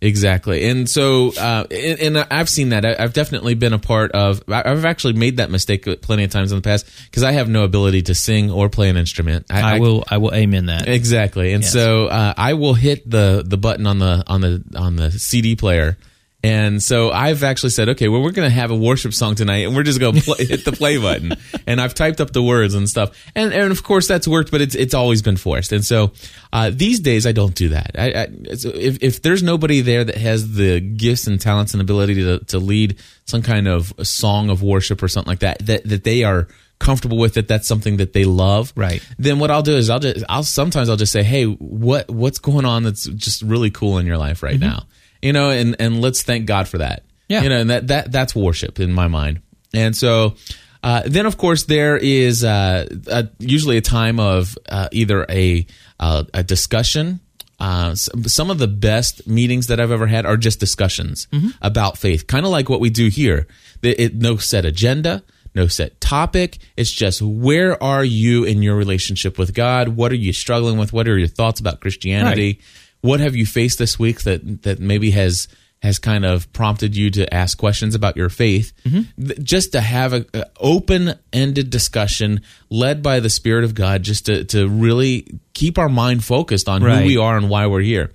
[0.03, 0.67] Exactly.
[0.69, 2.85] And so, uh, and, and I've seen that.
[2.87, 6.31] I- I've definitely been a part of, I- I've actually made that mistake plenty of
[6.31, 9.47] times in the past because I have no ability to sing or play an instrument.
[9.51, 11.53] I, will I will amen that Exactly.
[11.53, 11.73] And Yes.
[11.73, 15.55] so, uh, I will hit the, the button on the, on the, on the CD
[15.55, 15.99] player.
[16.43, 19.67] And so I've actually said, okay, well, we're going to have a worship song tonight
[19.67, 21.33] and we're just going to hit the play button.
[21.67, 23.11] And I've typed up the words and stuff.
[23.35, 25.73] And, and of course that's worked, but it's, it's always been forced.
[25.73, 26.13] And so,
[26.53, 27.91] uh, these days I don't do that.
[27.99, 32.15] I, I, if, if there's nobody there that has the gifts and talents and ability
[32.15, 36.05] to, to lead some kind of song of worship or something like that, that, that
[36.05, 36.49] they are
[36.79, 39.07] comfortable with it, that's something that they love Right.
[39.19, 42.39] then what I'll do is I'll just I'll sometimes I'll just say, hey, what what's
[42.39, 44.87] going on that's just really cool in your life right now,
[45.23, 47.43] you know, and and let's thank God for that, Yeah.
[47.43, 49.41] you know, and that that that's worship in my mind,
[49.73, 50.35] and so.
[50.83, 55.67] Uh, then, of course, there is uh, a, usually a time of uh, either a
[55.99, 57.21] uh, a discussion.
[57.59, 61.29] Uh, some, of the best meetings that I've ever had are just discussions
[61.61, 63.47] about faith, kind of like what we do here.
[63.83, 65.23] It, it, no set agenda,
[65.55, 66.57] no set topic.
[66.79, 69.89] It's just where are you in your relationship with God?
[69.89, 70.95] What are you struggling with?
[70.95, 72.61] What are your thoughts about Christianity?
[73.03, 75.49] What have you faced this week that that maybe has
[75.83, 78.73] has kind of prompted you to ask questions about your faith?
[78.85, 79.27] Mm-hmm.
[79.27, 84.03] Th- Just to have a, a open ended discussion led by the Spirit of God,
[84.03, 86.99] just to to really keep our mind focused on Right.
[87.01, 88.11] who we are and why we're here.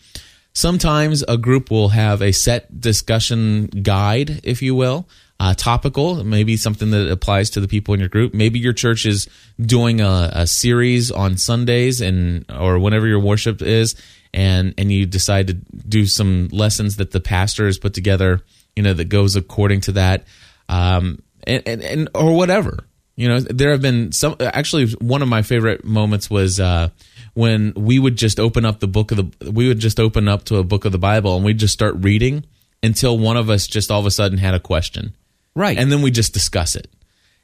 [0.53, 5.07] Sometimes a group will have a set discussion guide, if you will,
[5.39, 8.33] uh, topical, maybe something that applies to the people in your group.
[8.33, 9.27] Maybe your church is
[9.59, 13.95] doing a, a series on Sundays and or whenever your worship is,
[14.33, 18.41] and and you decide to do some lessons that the pastor has put together,
[18.75, 20.25] you know, that goes according to that,
[20.69, 22.85] um, and, and, and or whatever.
[23.17, 24.35] You know, there have been some.
[24.39, 26.89] Actually, one of my favorite moments was uh,
[27.33, 30.45] when we would just open up the book of the we would just open up
[30.45, 32.45] to a book of the Bible and we'd just start reading
[32.83, 35.13] until one of us just all of a sudden had a question.
[35.55, 35.77] Right.
[35.77, 36.89] And then we just discuss it.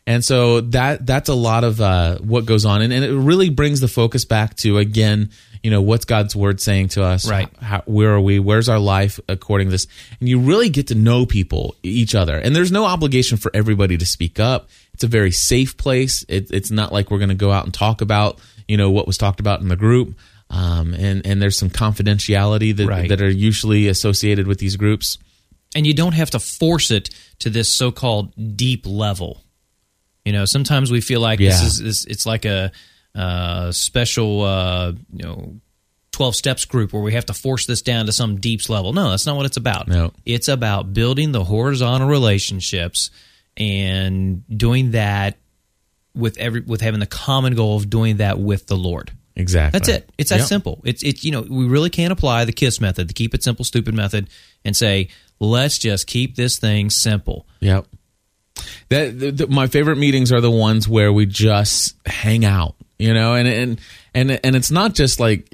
[0.08, 3.50] And so that that's a lot of uh, what goes on, and, and it really
[3.52, 5.30] brings the focus back to again,
[5.62, 7.30] you know, what's God's word saying to us?
[7.30, 7.48] Right.
[7.62, 8.40] How, where are we?
[8.40, 9.86] Where's our life according to this?
[10.20, 13.96] And you really get to know people, each other, and there's no obligation for everybody
[13.96, 14.70] to speak up.
[14.96, 16.26] It's a very safe place.
[16.28, 19.06] It, it's not like we're going to go out and talk about, you know, what
[19.06, 20.16] was talked about in the group.
[20.50, 23.08] Um, and and there's some confidentiality that Right.
[23.10, 25.20] that are usually associated with these groups.
[25.76, 29.44] And you don't have to force it to this so-called deep level.
[30.26, 32.72] You know, sometimes we feel like this is this, it's like a
[33.16, 35.56] uh, special, uh, you know,
[36.12, 38.94] twelve steps group where we have to force this down to some deeps level.
[38.94, 39.88] No, that's not what it's about.
[39.88, 40.12] No.
[40.26, 43.10] it's about building the horizontal relationships
[43.58, 45.38] and doing that
[46.14, 49.12] with every with having the common goal of doing that with the Lord.
[49.36, 49.80] Exactly.
[49.80, 50.10] That's it.
[50.18, 50.48] It's that Yep.
[50.48, 50.82] simple.
[50.86, 53.66] It's it's you know we really can't apply the kiss method, the keep it simple,
[53.66, 54.30] stupid method,
[54.64, 55.08] and say
[55.42, 57.46] let's just keep this thing simple.
[57.60, 57.88] Yep.
[58.90, 63.14] That the, the- my favorite meetings are the ones where we just hang out, you
[63.14, 63.82] know, and and
[64.14, 65.48] and and it's not just like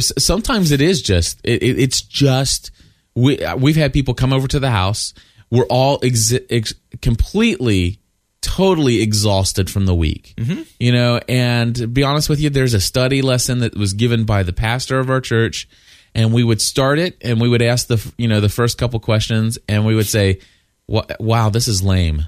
[0.00, 2.70] sometimes it is just it, it, it's just
[3.14, 5.12] we we've had people come over to the house.
[5.50, 7.98] We're all exi- ex- completely
[8.42, 10.34] totally exhausted from the week.
[10.36, 10.62] Mm-hmm.
[10.78, 14.24] You know, and to be honest with you, there's a study lesson that was given
[14.24, 15.68] by the pastor of our church,
[16.14, 19.00] and we would start it, and we would ask the you know the first couple
[19.00, 20.40] questions, and we would say,
[20.88, 22.26] "Wow, this is lame."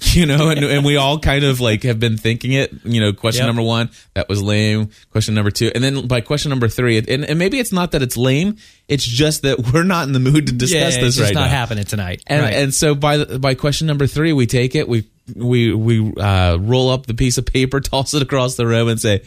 [0.14, 2.72] You know, and, and we all kind of like have been thinking it.
[2.84, 3.48] You know, question Yep.
[3.48, 4.88] number one, that was lame.
[5.10, 8.00] Question number two, and then by question number three, and, and maybe it's not that
[8.00, 8.56] it's lame.
[8.88, 11.34] It's just that we're not in the mood to discuss yeah, this it's just right
[11.34, 11.50] not now.
[11.50, 12.22] happening tonight.
[12.26, 12.54] And, right.
[12.54, 16.88] and so by by question number three, we take it, we we we uh, roll
[16.88, 19.22] up the piece of paper, toss it across the room, and say,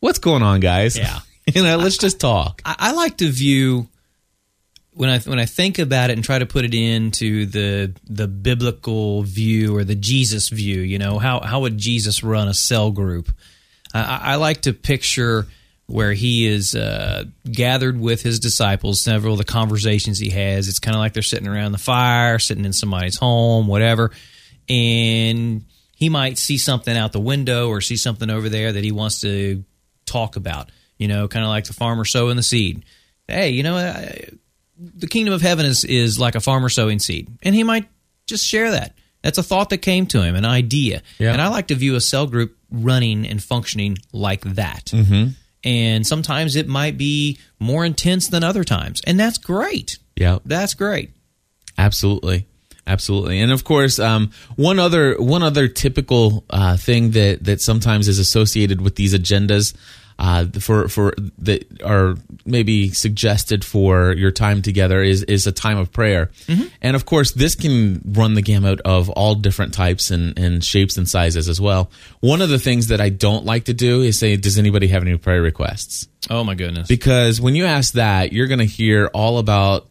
[0.00, 0.96] "What's going on, guys?
[0.96, 1.18] Yeah.
[1.54, 3.88] you know, let's just talk." I, I like to view
[4.96, 8.26] when I when I think about it and try to put it into the the
[8.26, 10.80] biblical view or the Jesus view.
[10.80, 13.30] You know, how how would Jesus run a cell group?
[13.94, 15.46] I, I like to picture
[15.86, 19.00] where he is uh, gathered with his disciples.
[19.00, 22.38] Several of the conversations he has, it's kind of like they're sitting around the fire,
[22.38, 24.10] sitting in somebody's home, whatever,
[24.68, 28.92] and he might see something out the window or see something over there that he
[28.92, 29.62] wants to
[30.06, 30.70] talk about.
[30.98, 32.84] You know, kind of like the farmer sowing the seed.
[33.28, 34.28] Hey, you know, I,
[34.78, 37.86] the kingdom of heaven is is like a farmer sowing seed, and he might
[38.26, 38.94] just share that.
[39.22, 41.32] That's a thought that came to him, an idea, Yeah.
[41.32, 44.86] and I like to view a cell group running and functioning like that.
[44.86, 45.30] Mm-hmm.
[45.64, 49.98] And sometimes it might be more intense than other times, and that's great.
[50.14, 51.10] Yeah, That's great.
[51.76, 52.46] absolutely,
[52.86, 53.40] absolutely.
[53.40, 58.18] And of course, um, one other one other typical uh, thing that that sometimes is
[58.18, 59.74] associated with these agendas.
[60.18, 62.14] Uh, for for that are
[62.46, 66.30] maybe suggested for your time together is is a time of prayer,
[66.80, 70.96] and of course this can run the gamut of all different types and, and shapes
[70.96, 71.90] and sizes as well.
[72.20, 75.02] One of the things that I don't like to do is say, "Does anybody have
[75.02, 76.88] any prayer requests?" Oh my goodness.
[76.88, 79.86] because when you ask that, you're going to hear all about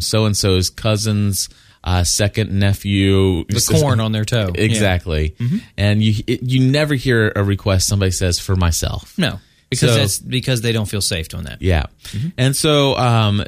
[0.00, 1.48] so and so's cousin's
[1.82, 4.50] uh, second nephew, the corn on their toe.
[4.54, 4.60] Yeah.
[4.62, 5.34] exactly,
[5.76, 9.16] and you it, you never hear a request somebody says for myself.
[9.18, 9.38] No,
[9.70, 11.60] because So- that's because they don't feel safe doing that.
[11.62, 11.86] Yeah,
[12.38, 13.42] and so um,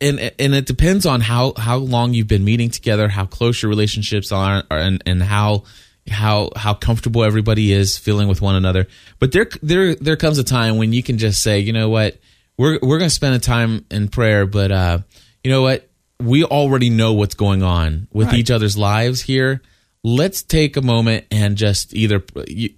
[0.00, 3.70] and and it depends on how how long you've been meeting together, how close your
[3.70, 5.64] relationships are, and and how
[6.10, 8.86] how how comfortable everybody is feeling with one another.
[9.18, 12.18] But there there there comes a time when you can just say, you know what,
[12.58, 14.98] we're we're going to spend a time in prayer, but uh,
[15.42, 15.88] you know what,
[16.20, 18.38] we already know what's going on with Right.
[18.38, 19.60] each other's lives here.
[20.06, 22.22] Let's take a moment and just either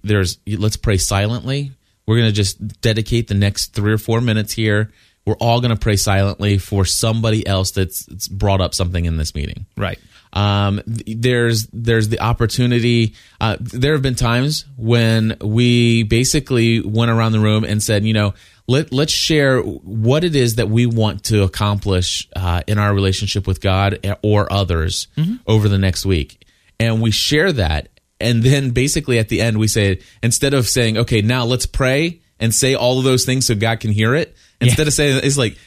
[0.03, 1.73] there's let's pray silently.
[2.07, 4.91] We're going to just dedicate the next three or four minutes here.
[5.25, 9.17] We're all going to pray silently for somebody else that's, that's brought up something in
[9.17, 9.65] this meeting.
[9.75, 9.99] Right.
[10.33, 13.13] Um, there's there's the opportunity.
[13.41, 18.13] Uh, there have been times when we basically went around the room and said, you
[18.13, 18.33] know,
[18.67, 23.47] let let's share what it is that we want to accomplish uh, in our relationship
[23.47, 25.07] with God or others
[25.47, 26.45] over the next week,
[26.79, 27.89] and we share that.
[28.19, 32.19] And then basically at the end we say instead of saying, okay, now let's pray
[32.39, 34.35] and say all of those things so God can hear it.
[34.59, 35.57] Instead of saying it's like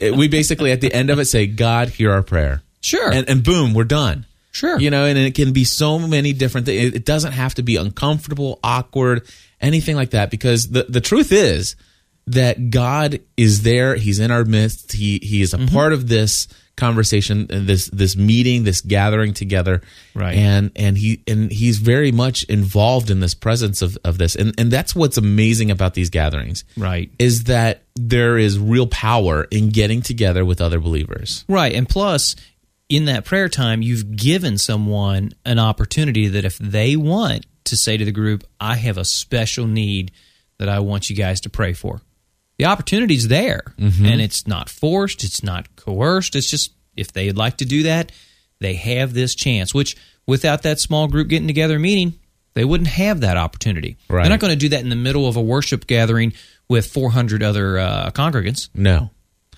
[0.00, 3.12] we basically at the end of it say, God, hear our prayer Sure.
[3.12, 4.26] and, and boom, we're done.
[4.52, 4.78] Sure.
[4.80, 6.82] You know, and it can be so many different things.
[6.82, 9.26] It- It doesn't have to be uncomfortable, awkward,
[9.60, 10.30] anything like that.
[10.30, 11.76] Because the, the truth is
[12.26, 13.94] that God is there.
[13.94, 14.92] He's in our midst.
[14.92, 15.74] He, he is a mm-hmm.
[15.74, 16.48] part of this
[16.80, 19.82] conversation, and this this meeting, this gathering together,
[20.14, 20.36] Right.
[20.36, 24.52] And and he and he's very much involved in this presence of of this, and
[24.58, 27.12] and that's what's amazing about these gatherings, Right.
[27.18, 31.44] Is that there is real power in getting together with other believers.
[31.48, 31.74] Right.
[31.74, 32.34] And plus,
[32.88, 37.96] in that prayer time, you've given someone an opportunity that if they want to say
[37.96, 40.10] to the group, I have a special need
[40.58, 42.02] that I want you guys to pray for.
[42.60, 43.62] The opportunity's there.
[43.78, 46.36] And it's not forced, it's not coerced.
[46.36, 48.12] It's just if they'd like to do that,
[48.58, 49.96] they have this chance, which
[50.26, 52.18] without that small group getting together meeting,
[52.52, 53.96] they wouldn't have that opportunity.
[54.10, 54.24] Right.
[54.24, 56.34] They're not going to do that in the middle of a worship gathering
[56.68, 58.68] with 400 other uh, congregants.
[58.74, 59.08] No,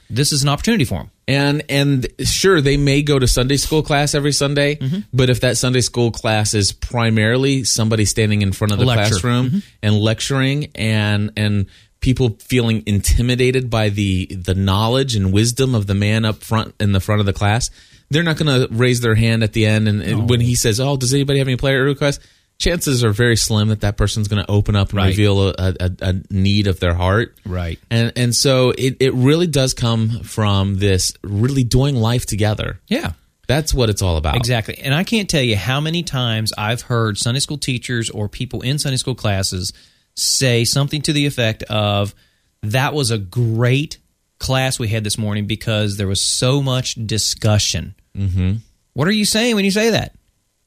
[0.09, 1.11] This is an opportunity for them.
[1.27, 5.01] and and sure they may go to sunday school class every sunday Mm-hmm.
[5.13, 9.11] but if that sunday school class is primarily somebody standing in front of the Lecture.
[9.15, 9.59] classroom Mm-hmm.
[9.83, 11.67] and lecturing and and
[12.03, 16.93] people feeling intimidated by the the knowledge and wisdom of the man up front in
[16.93, 17.71] the front of the class
[18.11, 20.79] they're not going to raise their hand at the end and and when he says
[20.81, 22.23] oh does anybody have any player requests
[22.59, 25.07] chances are very slim that that person's going to open up and Right.
[25.09, 27.79] reveal a, a, a need of their heart Right.
[27.91, 32.81] and and so it, it really does come from this really doing life together.
[32.89, 33.13] Yeah.
[33.49, 34.37] That's what it's all about.
[34.37, 34.79] Exactly.
[34.79, 38.61] And I can't tell you how many times I've heard Sunday school teachers or people
[38.63, 39.73] in Sunday school classes
[40.15, 42.15] say something to the effect of,
[42.63, 43.99] that was a great
[44.39, 47.95] class we had this morning because there was so much discussion.
[48.17, 48.57] Mm-hmm.
[48.93, 50.15] What are you saying when you say that?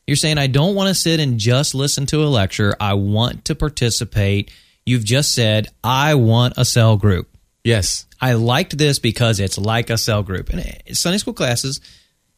[0.08, 2.76] You're saying, I don't want to sit and just listen to a lecture.
[2.80, 4.52] I want to participate.
[4.86, 7.28] You've just said, I want a cell group.
[7.64, 8.06] Yes.
[8.22, 10.50] I liked this because it's like a cell group.
[10.50, 11.82] And uh, Sunday school classes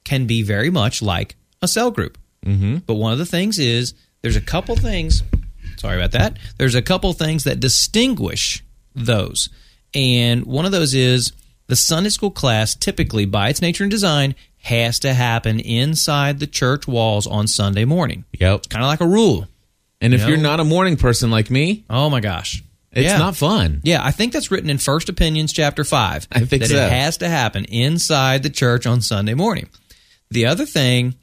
[0.06, 2.18] can be very much like a cell group.
[2.46, 2.78] Mm-hmm.
[2.86, 5.22] But one of the things is there's a couple things.
[5.80, 6.38] Sorry about that.
[6.58, 8.64] There's a couple things that distinguish
[8.96, 9.50] those.
[9.94, 11.32] And one of those is
[11.68, 16.48] the Sunday school class, typically by its nature and design, has to happen inside the
[16.48, 18.26] church walls on Sunday morning.
[18.40, 18.58] Yep.
[18.60, 19.48] It's kind of like a rule.
[20.02, 20.28] And if No.
[20.28, 22.64] you're not a morning person like me, Oh my gosh.
[22.92, 23.18] it's Yeah.
[23.18, 23.82] not fun.
[23.84, 26.28] Yeah, I think that's written in First Opinions, chapter five.
[26.32, 26.76] I think that so.
[26.86, 29.68] it has to happen inside the church on Sunday morning.
[30.32, 31.16] The other thing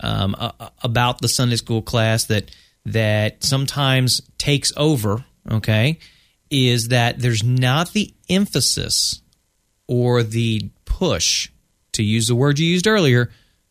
[0.00, 2.50] um, a- about the Sunday school class that
[2.84, 5.98] that sometimes takes over, okay,
[6.50, 9.22] is that there's not the emphasis
[9.86, 11.50] or the push,
[11.92, 13.30] to use the word you used earlier,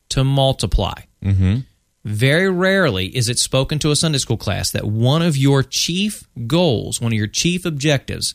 [0.09, 0.93] to multiply.
[1.23, 1.59] Mm-hmm.
[2.03, 6.27] Very rarely is it spoken to a Sunday school class that one of your chief
[6.47, 8.33] goals, one of your chief objectives,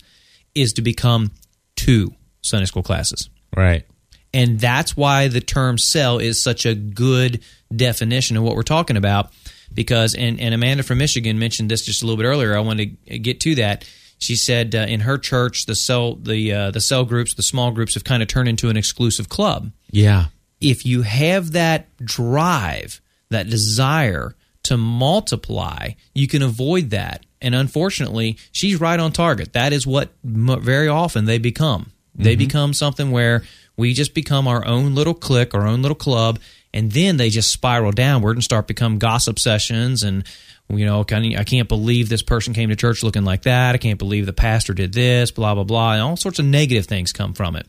[0.55, 1.33] is to become
[1.75, 3.29] two Sunday school classes.
[3.57, 3.85] Right.
[4.33, 7.43] And that's why the term cell is such a good
[7.75, 9.33] definition of what we're talking about.
[9.75, 12.57] Because, and, and Amanda from Michigan mentioned this just a little bit earlier.
[12.57, 13.89] I wanted to get to that.
[14.19, 17.71] She said uh, in her church, the cell, the uh, the cell groups, the small
[17.71, 20.27] groups have kind of turned into an exclusive club Yeah.
[20.61, 27.25] if you have that drive, that desire to multiply, you can avoid that.
[27.43, 29.53] And unfortunately, she's right on target.
[29.53, 31.93] That is what very often they become.
[32.15, 33.43] They become something where
[33.77, 36.39] we just become our own little clique, our own little club,
[36.77, 40.25] and then they just spiral downward and start become gossip sessions and
[40.69, 43.77] you know, I can't believe this person came to church looking like that.
[43.77, 46.87] I can't believe the pastor did this, blah blah blah, and all sorts of negative
[46.87, 47.69] things come from it.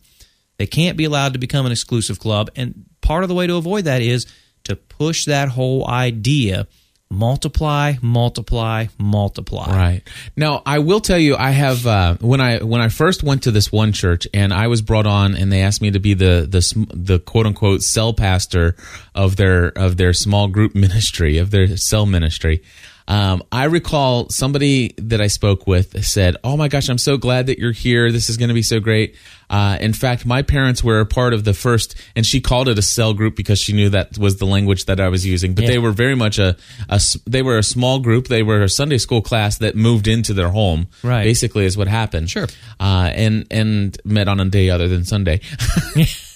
[0.58, 2.50] They can't be allowed to become an exclusive club.
[2.56, 4.26] And part of the way to avoid that is
[4.64, 6.68] to push that whole idea
[7.10, 9.72] multiply, multiply, multiply.
[9.72, 10.02] Right.
[10.36, 13.52] Now, I will tell you, I have uh, when I when I first went to
[13.52, 16.48] this one church, and I was brought on, and they asked me to be the
[16.50, 18.76] the the quote unquote cell pastor
[19.16, 22.64] of their of their small group ministry of their cell ministry.
[23.08, 27.48] Um, I recall somebody that I spoke with said, "Oh my gosh, I'm so glad
[27.48, 28.12] that you're here.
[28.12, 29.16] This is going to be so great."
[29.50, 32.78] Uh, in fact, my parents were a part of the first, and she called it
[32.78, 35.54] a cell group because she knew that was the language that I was using.
[35.54, 35.70] But Yeah.
[35.72, 36.58] they were very much a,
[36.90, 38.28] a they were a small group.
[38.28, 40.88] They were a Sunday school class that moved into their home.
[41.02, 41.24] Right.
[41.24, 42.30] basically, is what happened.
[42.30, 42.48] Sure.
[42.80, 45.40] uh, and and met on a day other than Sunday.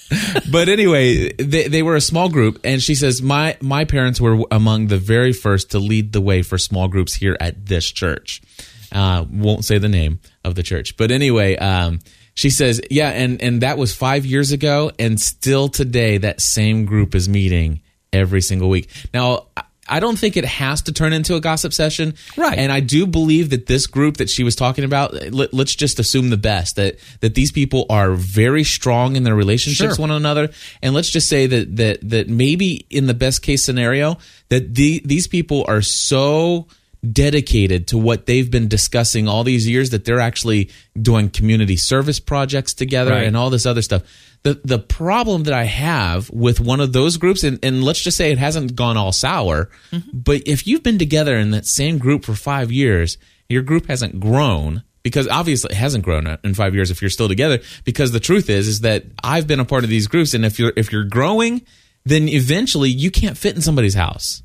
[0.52, 4.44] but anyway, they, they were a small group, and she says my my parents were
[4.52, 8.42] among the very first to lead the way for small groups here at this church.
[8.92, 12.00] Uh, won't say the name of the church, but anyway, um,
[12.34, 16.86] she says, yeah, and and that was five years ago, and still today that same
[16.86, 18.90] group is meeting every single week.
[19.14, 19.48] Now.
[19.88, 22.14] I- don't think it has to turn into a gossip session.
[22.38, 22.58] Right.
[22.58, 26.00] And I do believe that this group that she was talking about, let, us just
[26.00, 30.04] assume the best that that these people are very strong in their relationships Sure.
[30.04, 30.50] one another,
[30.82, 34.18] and let's just say that that that maybe in the best case scenario
[34.50, 36.68] that the, these people are so
[37.10, 40.70] dedicated to what they've been discussing all these years that they're actually
[41.02, 43.24] doing community service projects together Right.
[43.24, 44.04] and all this other stuff.
[44.44, 48.18] The the problem that I have with one of those groups, and, and let's just
[48.18, 50.10] say it hasn't gone all sour, mm-hmm.
[50.14, 53.18] but if you've been together in that same group for five years,
[53.50, 57.28] your group hasn't grown because obviously it hasn't grown in five years if you're still
[57.28, 57.60] together.
[57.84, 60.60] Because the truth is, is that I've been a part of these groups, and if
[60.60, 61.62] you're if you're growing,
[62.06, 64.42] then eventually you can't fit in somebody's house.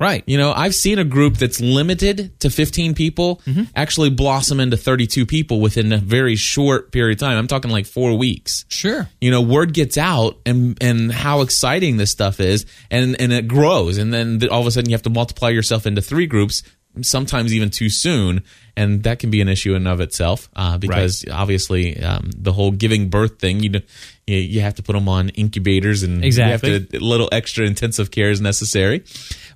[0.00, 0.24] Right.
[0.26, 3.64] You know, I've seen a group that's limited to 15 people mm-hmm.
[3.76, 7.36] actually blossom into 32 people within a very short period of time.
[7.36, 8.64] I'm talking like four weeks.
[8.68, 9.10] Sure.
[9.20, 13.46] You know, word gets out and and how exciting this stuff is, and and it
[13.46, 16.62] grows, and then all of a sudden you have to multiply yourself into three groups,
[17.02, 18.42] sometimes even too soon,
[18.76, 22.52] and that can be an issue in and of itself uh, because obviously um, the
[22.52, 23.80] whole giving birth thing, you know,
[24.26, 26.68] you, you have to put them on incubators and Exactly.
[26.68, 29.04] you have to a little extra intensive care is necessary.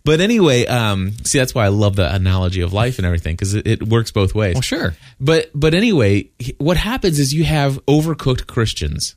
[0.04, 3.54] But anyway, um, see that's why I love the analogy of life and everything because
[3.54, 4.54] it, it works both ways.
[4.54, 4.94] Well, sure.
[5.18, 6.28] But but anyway,
[6.58, 9.14] what happens is you have overcooked Christians,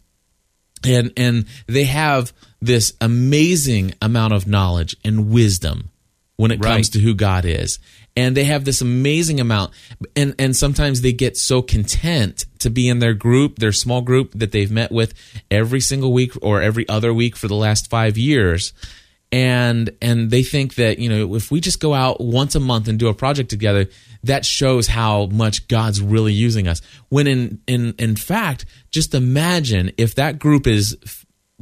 [0.86, 5.90] and and they have this amazing amount of knowledge and wisdom
[6.38, 7.80] when it comes to who God is.
[8.18, 9.74] And they have this amazing amount,
[10.16, 14.32] and and sometimes they get so content to be in their group, their small group
[14.34, 15.14] that they've met with
[15.52, 18.74] every single week or every other week for the last five years,
[19.32, 22.88] and and they think that you know if we just go out once a month
[22.88, 23.88] and do a project together
[24.24, 26.82] that shows how much god's really using us.
[27.10, 30.98] When in in in fact just imagine if that group is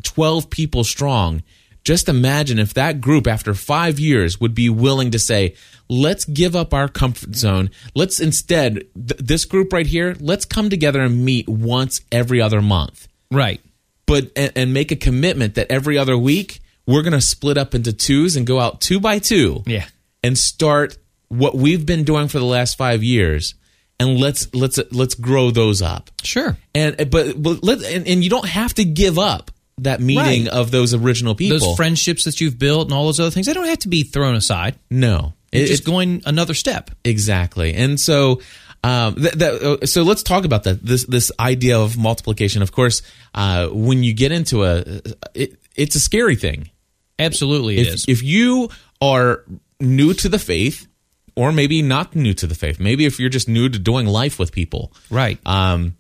[0.04, 1.44] 12 people strong.
[1.84, 5.56] Just imagine if that group after 5 years would be willing to say
[5.90, 10.70] let's give up our comfort zone let's instead th- this group right here let's come
[10.70, 13.62] together and meet once every other month Right.
[14.06, 17.74] but and, and make a commitment that every other week we're going to split up
[17.76, 19.86] into twos and go out two by two Yeah.
[20.24, 20.98] and start
[21.30, 23.56] what we've been doing for the last five years
[24.00, 26.58] and let's let's let's grow those up Sure.
[26.74, 30.48] and but, but let and, and you don't have to give up that meeting Right.
[30.48, 33.54] of those original people Those friendships that you've built and all those other things, they
[33.54, 34.76] don't have to be thrown aside.
[34.90, 36.92] no It's It- just going another step.
[37.04, 38.42] Exactly, and so
[38.86, 40.86] um, that, that, uh, so let's talk about that.
[40.86, 42.62] This this idea of multiplication.
[42.62, 43.02] Of course,
[43.34, 45.02] uh, when you get into a,
[45.34, 46.70] it, it's a scary thing.
[47.18, 48.06] Absolutely, if, is.
[48.08, 48.70] if you
[49.02, 49.44] are
[49.80, 50.88] new to the faith,
[51.36, 54.38] or maybe not new to the faith, maybe if you're just new to doing life
[54.38, 55.40] with people, right.
[55.48, 55.96] um,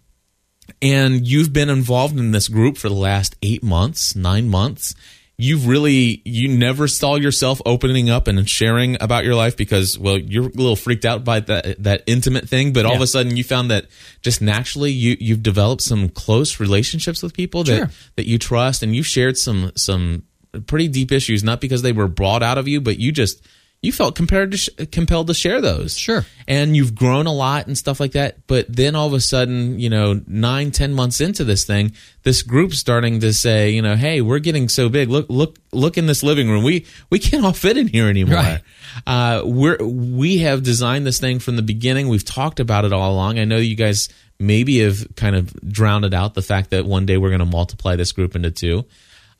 [0.81, 4.93] and you've been involved in this group for the last eight months, nine months.
[5.37, 10.17] You've really, you never saw yourself opening up and sharing about your life because, well,
[10.17, 12.71] you're a little freaked out by that that intimate thing.
[12.71, 13.87] But all of a sudden, you found that
[14.21, 17.91] just naturally, you you've developed some close relationships with people that Sure.
[18.15, 20.23] that you trust, and you've shared some some
[20.67, 23.45] pretty deep issues, not because they were brought out of you, but you just
[23.85, 25.97] you felt compared to sh- compelled to share those.
[25.97, 26.25] Sure.
[26.47, 29.79] and you've grown a lot and stuff like that but then all of a sudden
[29.79, 33.95] you know nine ten months into this thing this group's starting to say you know
[33.95, 35.09] hey we're getting so big.
[35.09, 36.63] Look look look in this living room.
[36.63, 38.35] We we can't all fit in here anymore.
[38.35, 38.61] Right.
[39.05, 42.07] uh, we're we have designed this thing from the beginning.
[42.07, 43.39] We've talked about it all along.
[43.39, 44.09] I know you guys
[44.39, 47.95] maybe have kind of drowned out the fact that one day we're going to multiply
[47.95, 48.85] this group into two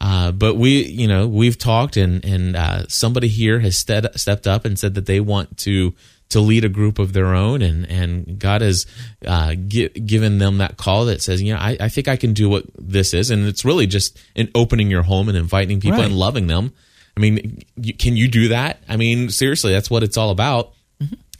[0.01, 4.45] uh, but we, you know, we've talked, and and uh, somebody here has stead, stepped
[4.47, 5.93] up and said that they want to
[6.29, 8.85] to lead a group of their own, and and God has
[9.25, 12.33] uh, gi- given them that call that says, you know, I, I think I can
[12.33, 15.97] do what this is, and it's really just in opening your home and inviting people
[15.99, 16.05] Right.
[16.07, 16.73] and loving them.
[17.15, 18.79] I mean, you, can you do that?
[18.89, 20.73] I mean, seriously, that's what it's all about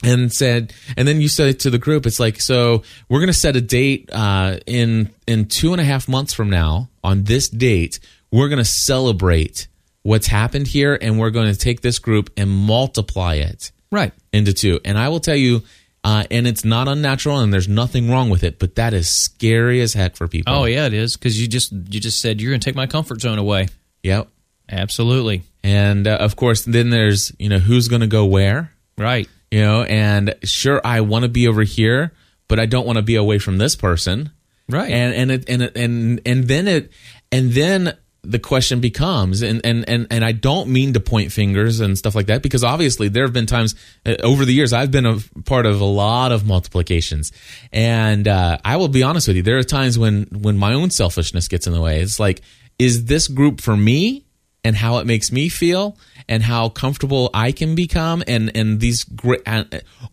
[0.02, 3.38] and said and then you said to the group it's like so we're going to
[3.38, 7.48] set a date uh, in in two and a half months from now on this
[7.48, 7.98] date
[8.36, 9.66] we're going to celebrate
[10.02, 14.12] what's happened here and we're going to take this group and multiply it Right.
[14.32, 15.62] into two and i will tell you
[16.04, 19.80] uh, and it's not unnatural and there's nothing wrong with it but that is scary
[19.80, 22.50] as heck for people Oh yeah, it is because you just you just said you're
[22.52, 23.68] going to take my comfort zone away.
[24.02, 24.28] yep
[24.70, 25.42] Absolutely.
[25.64, 29.28] and uh, of course then there's you know who's going to go where Right.
[29.50, 32.12] you know and sure i want to be over here
[32.48, 34.30] but i don't want to be away from this person
[34.68, 34.90] Right.
[34.90, 36.90] and and it, and it, and and then it
[37.32, 37.96] and then
[38.28, 42.14] the question becomes and, and and and I don't mean to point fingers and stuff
[42.14, 43.74] like that because obviously there have been times
[44.04, 47.32] uh, over the years I've been a part of a lot of multiplications.
[47.72, 50.90] And uh, I will be honest with you there are times when when my own
[50.90, 52.00] selfishness gets in the way.
[52.00, 52.42] It's like
[52.78, 54.24] is this group for me
[54.64, 55.96] and how it makes me feel
[56.28, 59.64] and how comfortable I can become and and these great uh,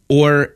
[0.07, 0.53] or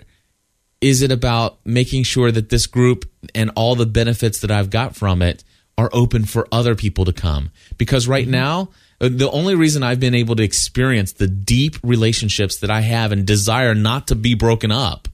[0.79, 4.95] is it about making sure that this group and all the benefits that I've got
[4.95, 5.43] from it
[5.77, 7.51] are open for other people to come?
[7.77, 8.69] Because right now,
[8.99, 13.11] Uh, The only reason I've been able to experience the deep relationships that I have
[13.11, 15.07] and desire not to be broken up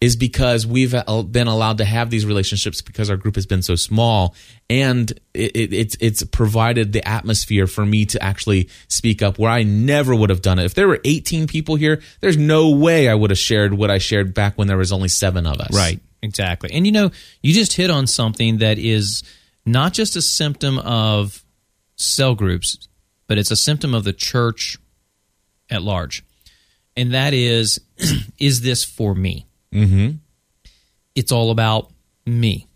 [0.00, 3.62] is because we've uh, been allowed to have these relationships because our group has been
[3.62, 4.34] so small
[4.70, 9.50] and it, it, it's it's provided the atmosphere for me to actually speak up where
[9.50, 10.64] I never would have done it.
[10.64, 13.98] If there were 18 people here, there's no way I would have shared what I
[13.98, 15.74] shared back when there was only 7 of us.
[15.74, 16.70] Right, exactly.
[16.72, 17.10] And you know,
[17.42, 19.22] you just hit on something that is
[19.66, 21.44] not just a symptom of
[21.96, 22.88] cell groups,
[23.26, 24.76] but it's a symptom of the church
[25.68, 26.24] at large.
[26.96, 27.80] And that is,
[28.38, 29.46] is this for me?
[29.72, 30.18] Mhm.
[31.14, 31.90] It's all about
[32.26, 32.66] me.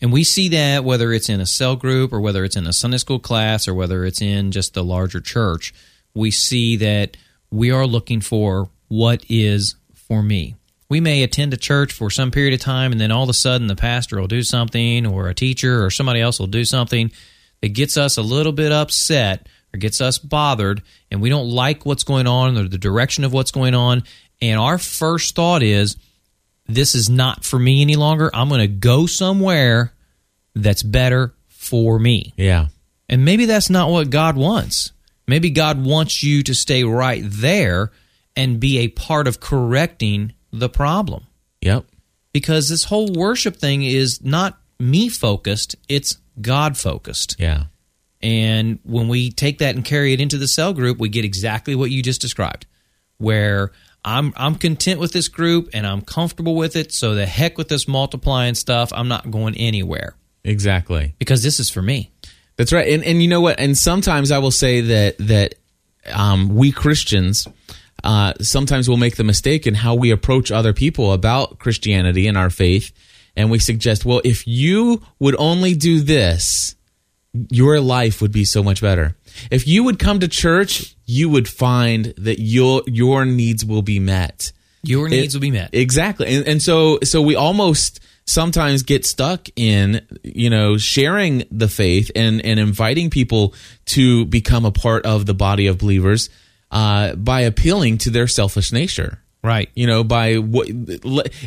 [0.00, 2.72] And we see that whether it's in a cell group or whether it's in a
[2.72, 5.72] Sunday school class or whether it's in just the larger church,
[6.12, 7.16] we see that
[7.50, 10.56] we are looking for what is for me.
[10.92, 13.32] We may attend a church for some period of time and then all of a
[13.32, 17.10] sudden the pastor will do something or a teacher or somebody else will do something
[17.62, 21.86] that gets us a little bit upset or gets us bothered and we don't like
[21.86, 24.02] what's going on or the direction of what's going on.
[24.42, 25.96] And our first thought is,
[26.66, 28.30] this is not for me any longer.
[28.34, 29.94] I'm going to go somewhere
[30.54, 32.34] that's better for me.
[32.36, 32.66] Yeah.
[33.08, 34.92] And maybe that's not what God wants.
[35.26, 37.92] Maybe God wants you to stay right there
[38.36, 41.26] and be a part of correcting the problem.
[41.60, 41.86] Yep.
[42.32, 47.36] Because this whole worship thing is not me focused, it's God focused.
[47.38, 47.64] Yeah.
[48.22, 51.74] And when we take that and carry it into the cell group, we get exactly
[51.74, 52.66] what you just described,
[53.18, 53.72] where
[54.04, 56.92] I'm I'm content with this group and I'm comfortable with it.
[56.92, 61.14] So the heck with this multiplying stuff, I'm not going anywhere Exactly.
[61.18, 62.10] because this is for me.
[62.56, 62.88] That's right.
[62.88, 63.58] And and you know what?
[63.58, 65.54] And sometimes I will say that that
[66.06, 67.46] um, we Christians
[68.04, 72.36] uh, sometimes will make the mistake in how we approach other people about Christianity and
[72.36, 72.92] our faith,
[73.36, 76.76] and we suggest, well, if you would only do this,
[77.50, 79.16] your life would be so much better.
[79.50, 83.98] If you would come to church, you would find that your your needs will be
[83.98, 84.52] met.
[84.82, 85.70] Your needs will be met.
[85.72, 86.26] Exactly.
[86.34, 92.10] And, and so so we almost sometimes get stuck in, you know, sharing the faith
[92.14, 93.54] and, and inviting people
[93.86, 96.30] to become a part of the body of believers
[96.72, 99.22] uh, by appealing to their selfish nature.
[99.44, 99.68] right.
[99.74, 100.66] You know, by what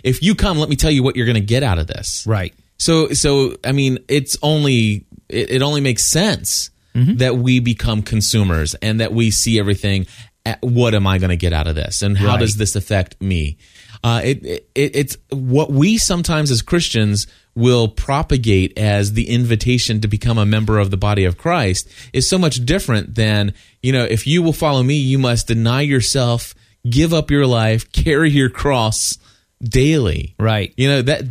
[0.03, 2.23] if you come, let me tell you what you're going to get out of this.
[2.27, 2.53] Right.
[2.77, 6.69] So so I mean, it's only it, it only makes sense
[7.17, 10.07] that we become consumers and that we see everything.
[10.45, 12.39] At, what am I going to get out of this, and how Right.
[12.39, 13.57] does this affect me?
[14.03, 17.25] Uh, it, it it's what we sometimes as Christians
[17.55, 22.29] will propagate as the invitation to become a member of the body of Christ is
[22.29, 26.53] so much different than you know if you will follow me, you must deny yourself,
[26.87, 29.17] give up your life, carry your cross
[29.63, 30.35] daily.
[30.37, 30.73] Right.
[30.75, 31.23] You know that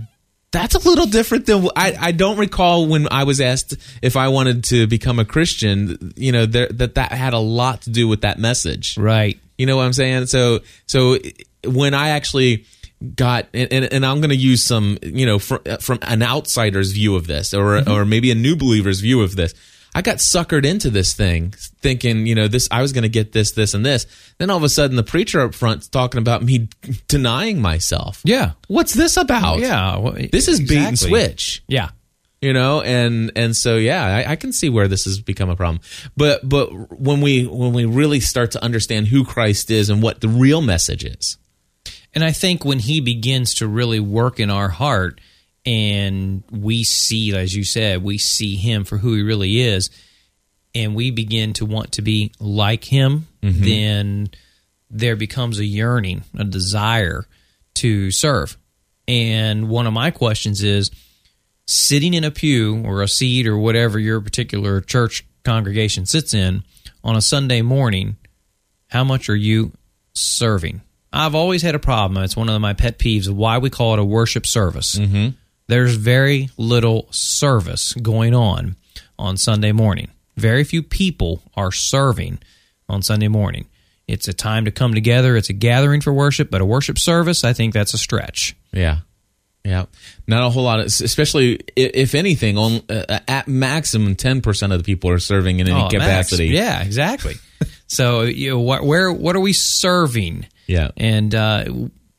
[0.50, 1.96] that's a little different than I.
[1.98, 6.12] I don't recall when I was asked if I wanted to become a Christian.
[6.16, 8.96] You know there, that that had a lot to do with that message.
[8.96, 9.38] Right.
[9.58, 10.26] You know what I'm saying?
[10.26, 11.18] So so
[11.66, 12.66] when I actually
[13.16, 16.92] got and, and, I'm going to use some you know from, uh, from an outsider's
[16.92, 17.90] view of this or mm-hmm.
[17.90, 19.54] or maybe a new believer's view of this.
[19.96, 23.32] I got suckered into this thing thinking, you know, this I was going to get
[23.32, 24.06] this this and this.
[24.38, 26.68] Then all of a sudden the preacher up front's talking about me
[27.08, 28.20] denying myself.
[28.24, 28.52] Yeah.
[28.66, 29.60] What's this about?
[29.60, 29.98] Yeah.
[29.98, 31.90] well, This is bait and switch Yeah.
[32.40, 35.56] you know and and so yeah I, I can see where this has become a
[35.56, 35.80] problem
[36.16, 36.68] but but
[37.00, 40.60] when we when we really start to understand who christ is and what the real
[40.60, 41.38] message is
[42.14, 45.20] And I think when he begins to really work in our heart
[45.66, 49.90] and we see, as you said, we see him for who he really is,
[50.74, 53.64] and we begin to want to be like him, mm-hmm.
[53.64, 54.28] then
[54.90, 57.26] there becomes a yearning, a desire
[57.74, 58.56] to serve.
[59.08, 60.90] And one of my questions is
[61.66, 66.62] sitting in a pew or a seat or whatever your particular church congregation sits in
[67.02, 68.16] on a Sunday morning,
[68.88, 69.72] how much are you
[70.14, 70.82] serving?
[71.14, 72.22] I've always had a problem.
[72.24, 74.96] It's one of my pet peeves why we call it a worship service.
[74.98, 75.28] Mm-hmm.
[75.68, 78.76] There's very little service going on
[79.18, 80.08] on Sunday morning.
[80.36, 82.40] Very few people are serving
[82.88, 83.66] on Sunday morning.
[84.06, 85.36] It's a time to come together.
[85.36, 88.54] It's a gathering for worship, but a worship service, I think that's a stretch.
[88.72, 88.98] yeah
[89.66, 89.86] yeah
[90.28, 94.84] not a whole lot of, especially if anything on uh, at maximum 10% of the
[94.84, 95.94] people are serving in any Oh, max.
[95.94, 97.36] capacity Yeah, exactly.
[97.86, 100.46] so, you know, what, where what are we serving?
[100.66, 100.90] Yeah.
[100.96, 101.64] And uh,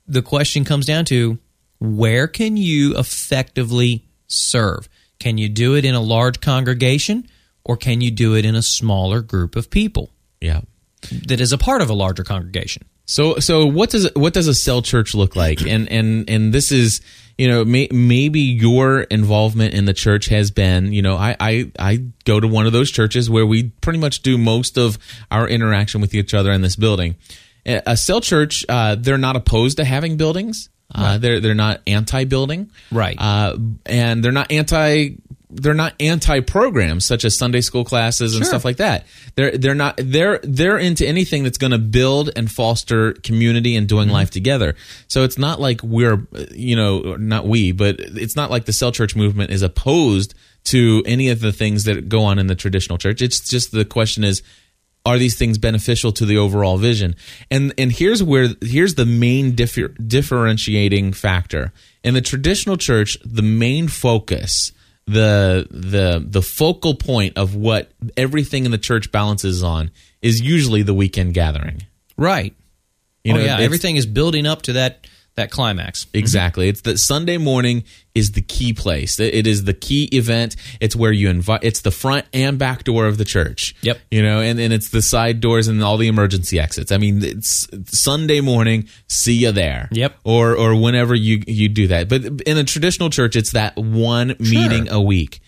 [0.08, 1.40] the question comes down to
[1.80, 4.90] where can you effectively serve?
[5.20, 7.28] Can you do it in a large congregation
[7.64, 10.62] or can you do it in a smaller group of people yeah
[11.28, 12.84] that is a part of a larger congregation?
[13.06, 15.62] So so what does what does a cell church look like?
[15.62, 17.02] And and and this is
[17.38, 21.72] you know may, maybe your involvement in the church has been you know I, I
[21.78, 24.98] I go to one of those churches where we pretty much do most of
[25.30, 27.16] our interaction with each other in this building.
[27.66, 30.70] A cell church uh, they're not opposed to having buildings.
[30.94, 33.16] Uh, they're they're not anti-building, Right.
[33.20, 35.16] Uh, and they're not anti
[35.50, 38.50] they're not anti programs such as Sunday school classes and Sure.
[38.50, 39.06] stuff like that.
[39.36, 43.88] They're they're not they're they're into anything that's going to build and foster community and
[43.88, 43.96] Mm-hmm.
[43.98, 44.76] doing life together.
[45.08, 48.92] So it's not like we're you know not we, but it's not like the cell
[48.92, 50.36] church movement is opposed
[50.66, 53.22] to any of the things that go on in the traditional church.
[53.22, 54.44] It's just the question is
[55.06, 57.16] are these things beneficial to the overall vision?
[57.52, 61.72] And and here's where here's the main differ, differentiating factor.
[62.04, 64.72] In the traditional church the main focus
[65.08, 69.92] the the the focal point of what everything in the church balances on
[70.22, 71.84] is usually the weekend gathering.
[72.18, 72.56] Right.
[73.24, 76.08] you oh know, yeah, everything is building up to that that climax.
[76.14, 76.70] Exactly.
[76.70, 77.84] It's that Sunday morning
[78.14, 79.20] is the key place.
[79.20, 80.56] It is the key event.
[80.80, 81.64] It's where you invite.
[81.64, 83.76] It's the front and back door of the church.
[83.82, 84.00] Yep.
[84.12, 86.92] You know, and, and it's the side doors and all the emergency exits.
[86.92, 88.88] I mean, it's Sunday morning.
[89.10, 89.90] See you there.
[89.92, 90.16] Yep.
[90.24, 92.08] Or or whenever you you do that.
[92.08, 95.42] But in a traditional church, it's that one meeting a week.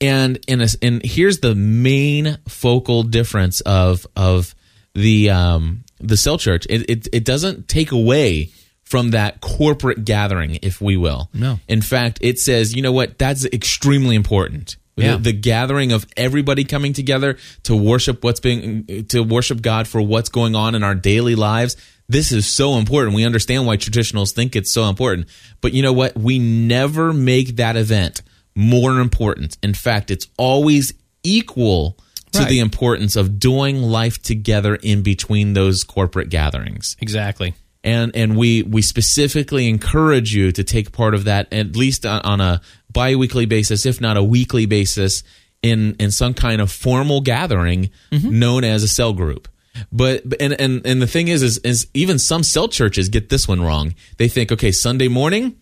[0.00, 4.54] And in a, and here's the main focal difference of of
[4.94, 6.66] the um the cell church.
[6.68, 8.50] It it, it doesn't take away
[8.94, 11.28] from that corporate gathering, if we will.
[11.34, 11.58] No.
[11.66, 13.18] In fact, it says, you know what?
[13.18, 14.76] That's extremely important.
[14.94, 15.16] Yeah.
[15.16, 20.00] The, the gathering of everybody coming together to worship what's being to worship God for
[20.00, 21.76] what's going on in our daily lives.
[22.08, 23.16] This is so important.
[23.16, 25.26] We understand why traditionals think it's so important.
[25.60, 26.16] But you know what?
[26.16, 28.22] We never make that event
[28.54, 29.58] more important.
[29.60, 31.98] In fact, it's always equal
[32.30, 32.48] to Right.
[32.48, 37.54] the importance of doing life together in between those corporate gatherings Exactly.
[37.84, 42.20] And and we we specifically encourage you to take part of that at least on,
[42.22, 42.60] on a
[42.92, 45.22] biweekly basis if not a weekly basis
[45.62, 48.38] in in some kind of formal gathering mm-hmm.
[48.38, 49.46] known as a cell group
[49.92, 53.28] but but- and and and the thing is, is is even some cell churches get
[53.28, 55.56] this one wrong they think okay sunday morning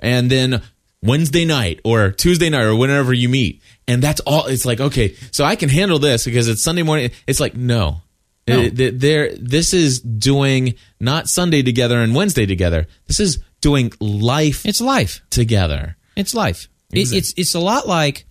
[0.00, 0.62] and then
[1.02, 3.62] Wednesday night or Tuesday night or whenever you meet.
[3.86, 4.46] And that's all.
[4.46, 7.10] It's like, okay, so I can handle this because it's Sunday morning.
[7.26, 8.02] It's like, no.
[8.48, 8.60] No.
[8.66, 12.86] Uh, th- there, this is doing not Sunday together and Wednesday together.
[13.06, 15.20] This is doing life It's life.
[15.30, 15.96] together.
[16.16, 16.68] It's life.
[16.92, 18.24] It, it's it's a lot like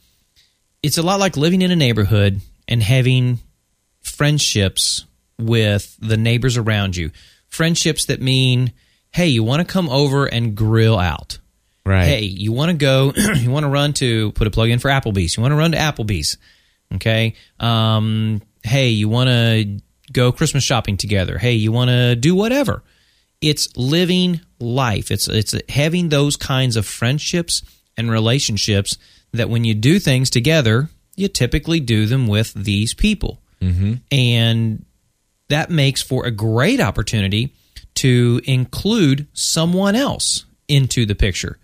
[0.81, 3.39] it's a lot like living in a neighborhood and having
[4.01, 5.05] friendships
[5.37, 7.11] with the neighbors around you.
[7.49, 8.71] Friendships that mean,
[9.11, 11.39] hey, you want to come over and grill out.
[11.85, 12.05] Right.
[12.05, 14.89] Hey, you want to go, you want to run to put a plug in for
[14.89, 15.35] Applebee's.
[15.37, 16.37] You want to run to Applebee's.
[16.95, 17.35] Okay.
[17.59, 19.79] Um, hey, you want to
[20.11, 21.37] go Christmas shopping together.
[21.37, 22.83] Hey, you want to do whatever.
[23.41, 25.11] It's living life.
[25.11, 27.61] It's it's having those kinds of friendships
[27.97, 28.97] and relationships
[29.33, 33.41] that when you do things together, you typically do them with these people.
[33.61, 33.95] Mm-hmm.
[34.11, 34.85] And
[35.49, 37.53] that makes for a great opportunity
[37.95, 41.57] to include someone else into the picture.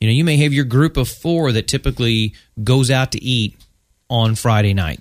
[0.00, 3.56] You know, you may have your group of four that typically goes out to eat
[4.10, 5.00] on Friday night.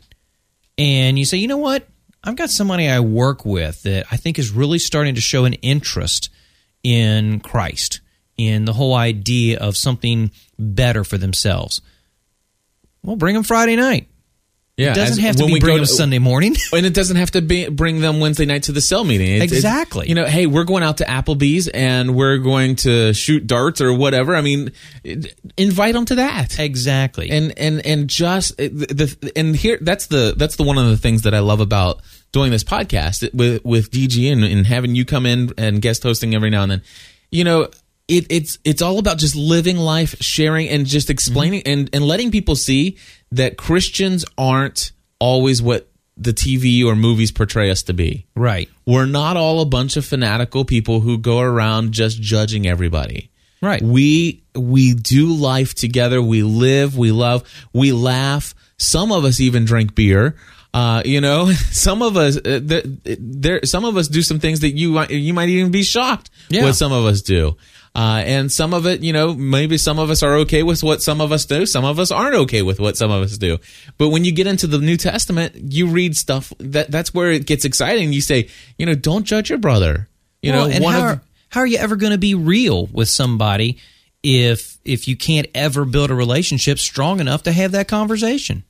[0.78, 1.88] And you say, you know what?
[2.24, 5.54] I've got somebody I work with that I think is really starting to show an
[5.54, 6.30] interest
[6.84, 8.02] in Christ,
[8.38, 11.82] in the whole idea of something better for themselves.
[13.04, 14.08] Well, bring them Friday night.
[14.78, 14.92] Yeah.
[14.92, 16.56] It doesn't have to be bring go them Sunday morning.
[16.74, 19.28] and it doesn't have to be, bring them Wednesday night to the cell meeting.
[19.28, 20.08] It's- it's- Exactly.
[20.10, 23.94] you know, hey, we're going out to Applebee's and we're going to shoot darts or
[23.94, 24.36] whatever.
[24.36, 24.72] I mean,
[25.04, 26.60] it- invite them to that.
[26.60, 27.30] exactly.
[27.30, 30.98] and and and just the, the and here that's the that's the one of the
[30.98, 32.02] things that I love about
[32.32, 36.34] doing this podcast with with DG and, and having you come in and guest hosting
[36.34, 36.82] every now and then.
[37.30, 37.70] You know,
[38.08, 41.72] it, it's it's all about just living life, sharing, and just explaining mm-hmm.
[41.82, 42.98] and and letting people see
[43.32, 48.26] that Christians aren't always what the TV or movies portray us to be.
[48.36, 48.70] right.
[48.86, 53.30] We're not all a bunch of fanatical people who go around just judging everybody.
[53.62, 53.82] Right.
[53.82, 56.22] We we do life together.
[56.22, 56.98] We live.
[56.98, 57.44] We love.
[57.74, 58.54] We laugh.
[58.78, 60.36] Some of us even drink beer.
[60.74, 63.60] Uh, you know, some of us uh, there, there.
[63.66, 66.64] Some of us do some things that you might- you might even be shocked Yeah.
[66.64, 67.56] what some of us do.
[67.94, 71.02] Uh, and some of it, you know, maybe some of us are okay with what
[71.02, 71.66] some of us do.
[71.66, 73.58] Some of us aren't okay with what some of us do.
[73.98, 77.46] But when you get into the New Testament, you read stuff that that's where it
[77.46, 78.14] gets exciting.
[78.14, 80.08] You say, you know, don't judge your brother.
[80.42, 82.88] You Well, know, and how, of are, how are you ever going to be real
[82.88, 83.78] with somebody
[84.24, 88.64] if if you can't ever build a relationship strong enough to have that conversation?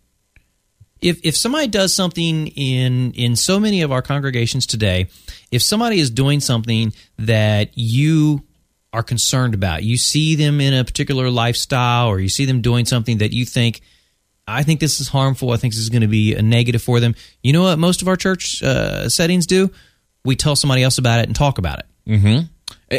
[1.01, 5.07] if if somebody does something in in so many of our congregations today,
[5.51, 8.43] if somebody is doing something that you
[8.93, 12.85] are concerned about, you see them in a particular lifestyle, or you see them doing
[12.85, 13.81] something that you think.
[14.47, 15.51] I think this is harmful.
[15.51, 17.15] I think this is going to be a negative for them.
[17.41, 19.71] You know what most of our church uh, settings do?
[20.25, 22.47] We tell somebody else about it and talk about it.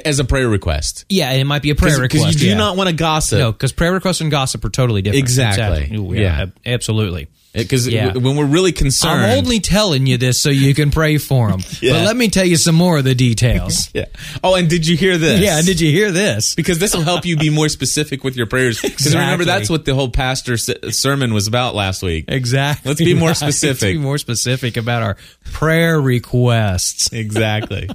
[0.07, 1.05] As a prayer request.
[1.11, 2.35] Yeah, it might be a prayer Because request.
[2.39, 2.57] you do yeah.
[2.57, 3.39] not want to gossip.
[3.39, 5.23] No, because prayer requests and gossip are totally different.
[5.23, 5.95] Exactly.
[5.97, 6.43] Ooh, Yeah.
[6.43, 7.29] ab- absolutely.
[7.55, 8.13] Uh, because Yeah.
[8.15, 9.21] when we're really concerned.
[9.25, 11.61] I'm only telling you this so you can pray for them.
[11.83, 11.93] Yeah.
[11.95, 13.91] But let me tell you some more of the details.
[13.95, 14.07] Yeah.
[14.43, 15.41] Oh, and did you hear this?
[15.41, 16.55] yeah, did you hear this?
[16.55, 18.81] because this will help you be more specific with your prayers.
[18.81, 22.25] Because remember, that's what the whole pastor s- sermon was about last week.
[22.29, 22.89] Exactly.
[22.89, 23.83] Let's be more specific.
[23.83, 25.17] Let's be more specific about our
[25.53, 27.13] prayer requests.
[27.13, 27.89] Exactly.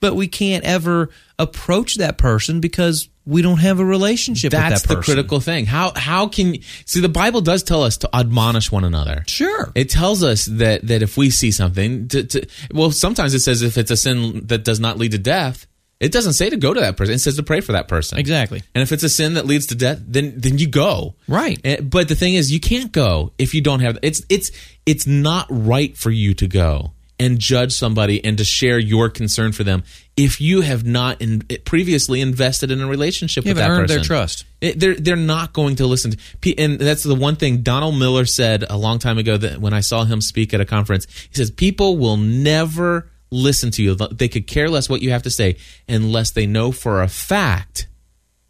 [0.00, 4.88] But we can't ever approach that person because we don't have a relationship That's with
[4.88, 5.66] that the critical thing.
[5.66, 6.56] How how can
[6.86, 9.22] see the Bible does tell us to admonish one another.
[9.26, 9.70] Sure.
[9.74, 13.60] It tells us that that if we see something, to, to well, sometimes it says
[13.60, 15.66] if it's a sin that does not lead to death,
[16.00, 17.14] it doesn't say to go to that person.
[17.14, 18.18] It says to pray for that person.
[18.18, 18.62] Exactly.
[18.74, 21.14] And if it's a sin that leads to death, then then you go.
[21.28, 21.60] Right.
[21.64, 23.98] Eh, But the thing is, you can't go if you don't have.
[24.02, 24.50] It's it's
[24.86, 29.52] it's not right for you to go and judge somebody and to share your concern
[29.52, 29.82] for them
[30.16, 34.00] if you have not in, previously invested in a relationship You with that earned their
[34.00, 34.44] trust.
[34.60, 36.12] It- they're they're not going to listen.
[36.42, 39.72] To, and that's the one thing Donald Miller said a long time ago that when
[39.72, 43.94] I saw him speak at a conference, he says people will never listen to you.
[43.94, 45.56] They could care less what you have to say
[45.88, 47.86] unless they know for a fact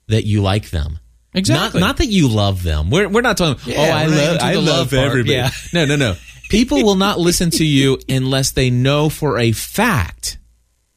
[0.07, 0.99] that you like them.
[1.35, 1.81] Exactly.
[1.81, 2.89] Not, not that you love them.
[2.91, 3.71] We're, we're not talking.
[3.71, 5.35] Yeah, oh, I we're love I love love everybody.
[5.35, 5.51] yeah.
[5.75, 6.14] No, no, no.
[6.49, 10.39] People will not listen to you unless they know for a fact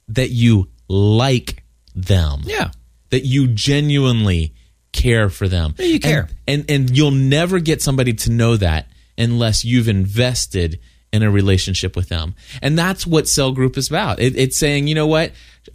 [0.10, 1.64] that you like
[1.96, 2.72] them Yeah.
[3.10, 4.54] that you genuinely
[4.94, 5.74] care for them.
[5.80, 6.28] You care.
[6.48, 8.88] And, and and you'll never get somebody to know that
[9.18, 10.80] unless you've invested
[11.14, 12.36] in a relationship with them.
[12.62, 14.20] And that's what cell group is about.
[14.20, 15.34] It, it's saying, you know what?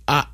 [0.08, 0.26] I,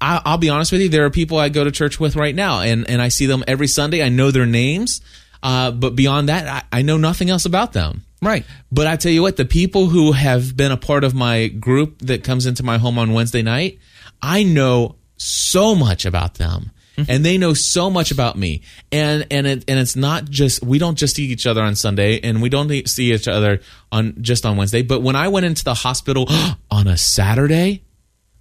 [0.00, 0.88] I, I'll be honest with you.
[0.88, 3.42] There are people I go to church with right now, and, and I see them
[3.48, 4.02] every Sunday.
[4.02, 5.00] I know their names,
[5.42, 8.04] uh, but beyond that, I, I know nothing else about them.
[8.22, 8.44] Right.
[8.72, 11.98] But I tell you what, the people who have been a part of my group
[12.00, 13.78] that comes into my home on Wednesday night,
[14.22, 16.70] I know so much about them.
[16.96, 17.10] Mm-hmm.
[17.10, 20.78] And they know so much about me, and and it, and it's not just we
[20.78, 23.60] don't just see each other on Sunday, and we don't see each other
[23.92, 24.80] on just on Wednesday.
[24.80, 26.26] But when I went into the hospital
[26.70, 27.82] on a Saturday,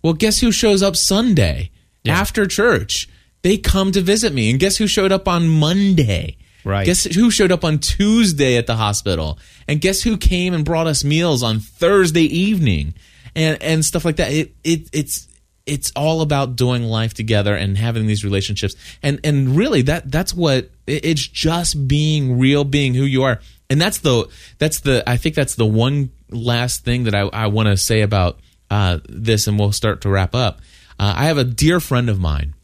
[0.01, 1.69] well, guess who shows up Sunday
[2.07, 3.09] after church?
[3.41, 6.37] They come to visit me, and guess who showed up on Monday?
[6.65, 6.85] Right.
[6.85, 9.39] Guess who showed up on Tuesday at the hospital?
[9.67, 12.95] And guess who came and brought us meals on Thursday evening?
[13.35, 14.31] And and stuff like that.
[14.31, 15.27] It it it's
[15.65, 18.75] it's all about doing life together and having these relationships.
[19.03, 23.39] And and really that that's what it's just being real, being who you are.
[23.69, 27.47] And that's the that's the I think that's the one last thing that I, I
[27.47, 28.39] want to say about
[28.69, 30.59] uh, this, and we'll start to wrap up.
[30.99, 32.55] Uh, I have a dear friend of mine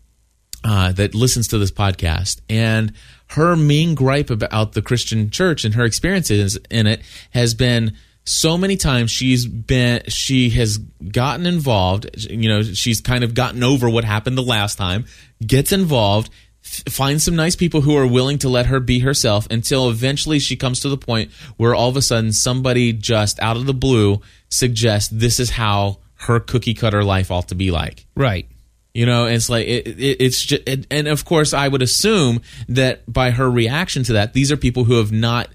[0.63, 2.93] uh, that listens to this podcast, and
[3.31, 7.01] her main gripe about the Christian church and her experiences in it
[7.31, 12.29] has been so many times she's been she has gotten involved.
[12.29, 15.05] You know, she's kind of gotten over what happened the last time,
[15.45, 16.29] gets involved.
[16.61, 20.55] Finds some nice people who are willing to let her be herself until eventually she
[20.55, 24.21] comes to the point where all of a sudden somebody just out of the blue
[24.49, 28.05] suggests this is how her cookie cutter life ought to be like.
[28.15, 28.50] Right.
[28.93, 32.41] You know, it's like it, it, it's just, and, and of course, I would assume
[32.67, 35.47] that by her reaction to that, these are people who have not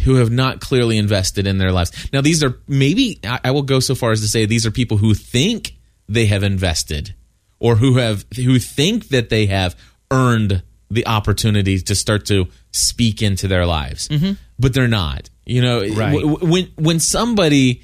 [0.00, 1.92] who have not clearly invested in their lives.
[2.12, 4.70] Now, these are maybe I, I will go so far as to say these are
[4.70, 5.74] people who think
[6.08, 7.14] they have invested,
[7.58, 9.74] or who have who think that they have
[10.10, 14.32] earned the opportunity to start to speak into their lives, mm-hmm.
[14.58, 15.30] but they're not.
[15.46, 16.20] You know, Right.
[16.20, 17.80] w- when when somebody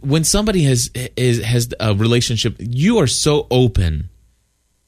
[0.00, 4.08] when somebody has is, has a relationship, you are so open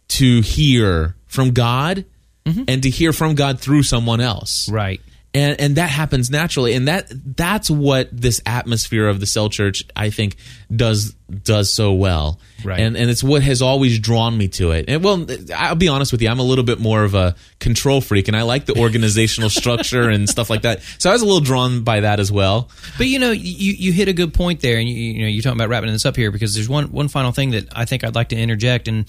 [0.08, 2.04] to hear from God
[2.44, 2.64] mm-hmm.
[2.68, 4.68] and to hear from God through someone else.
[4.68, 5.00] Right.
[5.32, 6.74] And and that happens naturally.
[6.74, 7.06] And that
[7.36, 10.34] that's what this atmosphere of the cell church I think
[10.74, 11.14] does
[11.44, 12.40] does so well.
[12.64, 12.80] Right.
[12.80, 14.86] And and it's what has always drawn me to it.
[14.88, 15.24] And well,
[15.56, 18.36] I'll be honest with you, I'm a little bit more of a control freak and
[18.36, 20.82] I like the organizational structure and stuff like that.
[20.98, 22.68] So I was a little drawn by that as well.
[22.98, 25.42] But you know, you, you hit a good point there, and you, you know, you're
[25.42, 28.02] talking about wrapping this up here because there's one one final thing that I think
[28.02, 29.04] I'd like to interject, and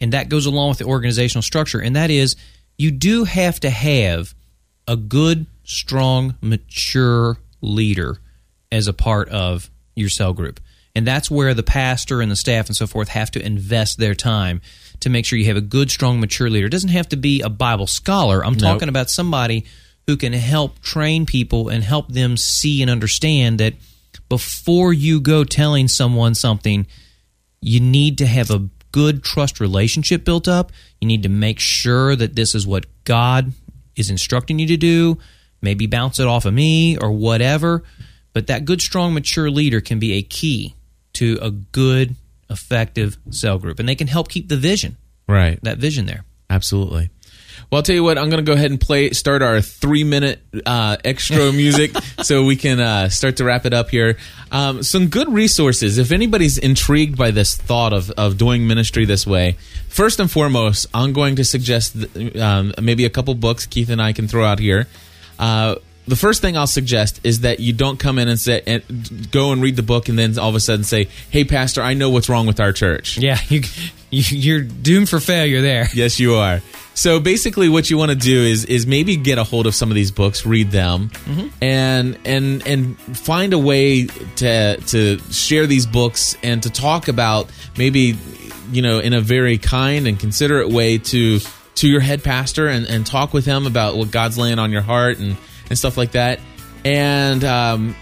[0.00, 2.34] and that goes along with the organizational structure, and that is
[2.76, 4.34] you do have to have
[4.88, 8.18] a good, strong, mature leader
[8.72, 10.60] as a part of your cell group,
[10.94, 14.14] and that's where the pastor and the staff and so forth have to invest their
[14.14, 14.60] time
[15.00, 16.66] to make sure you have a good, strong, mature leader.
[16.66, 18.44] It doesn't have to be a Bible scholar.
[18.44, 19.64] I'm talking about somebody
[20.06, 23.74] who can help train people and help them see and understand that
[24.28, 26.86] before you go telling someone something,
[27.60, 30.72] you need to have a good trust relationship built up.
[31.00, 33.52] You need to make sure that this is what God
[33.96, 35.18] is instructing you to do.
[35.62, 37.82] Maybe bounce it off of me or whatever.
[38.32, 40.74] But that good, strong, mature leader can be a key
[41.14, 42.14] to a good,
[42.48, 43.78] effective cell group.
[43.78, 44.96] And they can help keep the vision,
[45.28, 45.58] Right.
[45.62, 46.24] that vision there.
[46.48, 47.10] Absolutely.
[47.70, 48.18] Well, I'll tell you what.
[48.18, 51.92] I'm going to go ahead and play start our three minute uh, extra music
[52.22, 54.16] so we can uh, start to wrap it up here.
[54.50, 55.96] Um, some good resources.
[55.98, 59.56] If anybody's intrigued by this thought of of doing ministry this way,
[59.88, 64.02] first and foremost, I'm going to suggest th- um, maybe a couple books Keith and
[64.02, 64.88] I can throw out here.
[65.40, 65.76] Uh,
[66.06, 69.52] the first thing I'll suggest is that you don't come in and say and go
[69.52, 72.10] and read the book and then all of a sudden say, "Hey, pastor, I know
[72.10, 73.62] what's wrong with our church." Yeah, you,
[74.10, 75.88] you, you're doomed for failure there.
[75.94, 76.62] Yes, you are.
[76.94, 79.90] So basically, what you want to do is is maybe get a hold of some
[79.90, 81.10] of these books, read them,
[81.62, 87.50] and and and find a way to to share these books and to talk about
[87.78, 88.18] maybe
[88.72, 91.38] you know in a very kind and considerate way to
[91.80, 94.82] to your head pastor and, and talk with him about what God's laying on your
[94.82, 95.36] heart and
[95.68, 96.40] and stuff like that.
[96.84, 97.94] And um,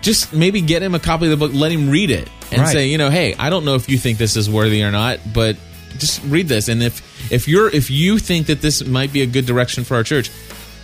[0.00, 2.72] just maybe get him a copy of the book, let him read it, and Right.
[2.72, 5.18] say, you know, hey, I don't know if you think this is worthy or not,
[5.34, 5.56] but
[5.98, 9.26] just read this and if if you're if you think that this might be a
[9.26, 10.30] good direction for our church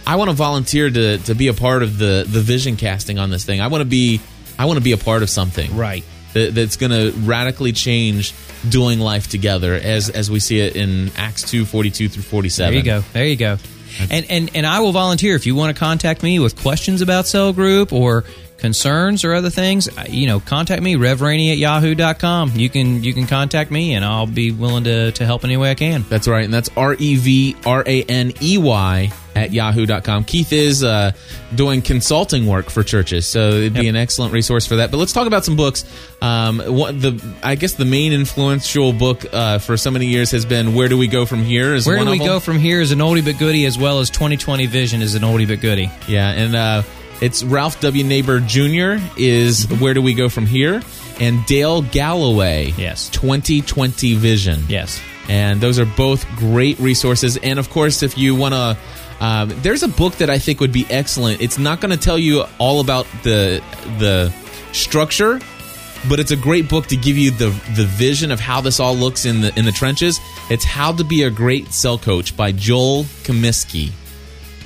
[0.07, 3.30] i want to volunteer to to be a part of the the vision casting on
[3.30, 4.20] this thing i want to be
[4.59, 6.05] i want to be a part of something Right.
[6.34, 8.34] That, that's going to radically change
[8.68, 12.78] doing life together as as we see it in acts 2 42 through 47 There
[12.78, 13.00] you go.
[13.12, 13.58] There you go.
[14.10, 17.26] And and and I will volunteer if you want to contact me with questions about
[17.26, 18.24] cell group or
[18.58, 19.88] concerns or other things.
[20.08, 22.52] You know, contact me revraney at yahoo.com.
[22.54, 25.70] You can you can contact me and I'll be willing to to help any way
[25.70, 26.04] I can.
[26.08, 30.24] That's right, and that's R E V R A N E Y at yahoo.com.
[30.24, 31.12] Keith is uh,
[31.55, 33.91] doing consulting work for churches, so it'd be Yep.
[33.91, 34.91] an excellent resource for that.
[34.91, 35.84] But let's talk about some books.
[36.20, 40.45] Um, what the I guess the main influential book uh, for so many years has
[40.45, 41.74] been Where Do We Go From Here?
[41.74, 44.11] Is Where do we go from here is an oldie but goodie as well as
[44.11, 45.91] 2020 Vision is an oldie but goodie.
[46.09, 46.82] Yeah, and uh,
[47.20, 48.03] it's Ralph W.
[48.05, 48.97] Neighbour Jr.
[49.16, 50.82] is Where Do We Go From Here?
[51.20, 53.09] And Dale Galloway, Yes.
[53.11, 54.64] 2020 Vision.
[54.68, 55.01] Yes.
[55.28, 57.36] and those are both great resources.
[57.39, 58.76] And of course, if you want to,
[59.20, 61.40] um, there's a book that I think would be excellent.
[61.40, 63.62] It's not going to tell you all about the
[63.98, 64.32] the
[64.72, 65.40] structure,
[66.08, 68.94] but it's a great book to give you the the vision of how this all
[68.94, 70.20] looks in the in the trenches.
[70.50, 73.90] It's How to Be a Great Cell Coach by Joel Comiskey.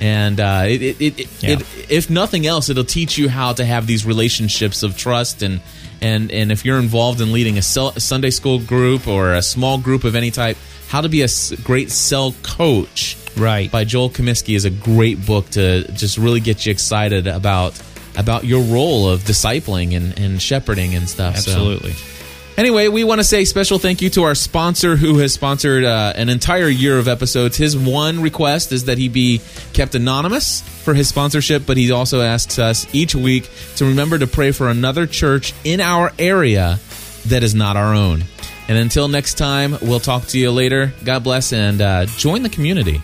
[0.01, 1.49] And uh, it, it, it, Yeah.
[1.51, 5.61] it, if nothing else, it'll teach you how to have these relationships of trust and
[6.03, 10.03] and and if you're involved in leading a, Sunday school group or a small group
[10.03, 10.57] of any type,
[10.89, 11.27] how to be a
[11.63, 13.17] great cell coach.
[13.35, 13.71] Right.
[13.71, 17.81] By Joel Comiskey is a great book to just really get you excited about
[18.15, 21.37] about your role of discipling and, and shepherding and stuff.
[21.37, 21.95] So- Absolutely.
[22.55, 26.13] Anyway, we want to say special thank you to our sponsor who has sponsored uh,
[26.15, 27.57] an entire year of episodes.
[27.57, 29.41] His one request is that he be
[29.73, 34.27] kept anonymous for his sponsorship, but he also asks us each week to remember to
[34.27, 36.79] pray for another church in our area
[37.25, 38.23] that is not our own.
[38.67, 40.93] And until next time, we'll talk to you later.
[41.03, 43.01] God bless and uh, join the community.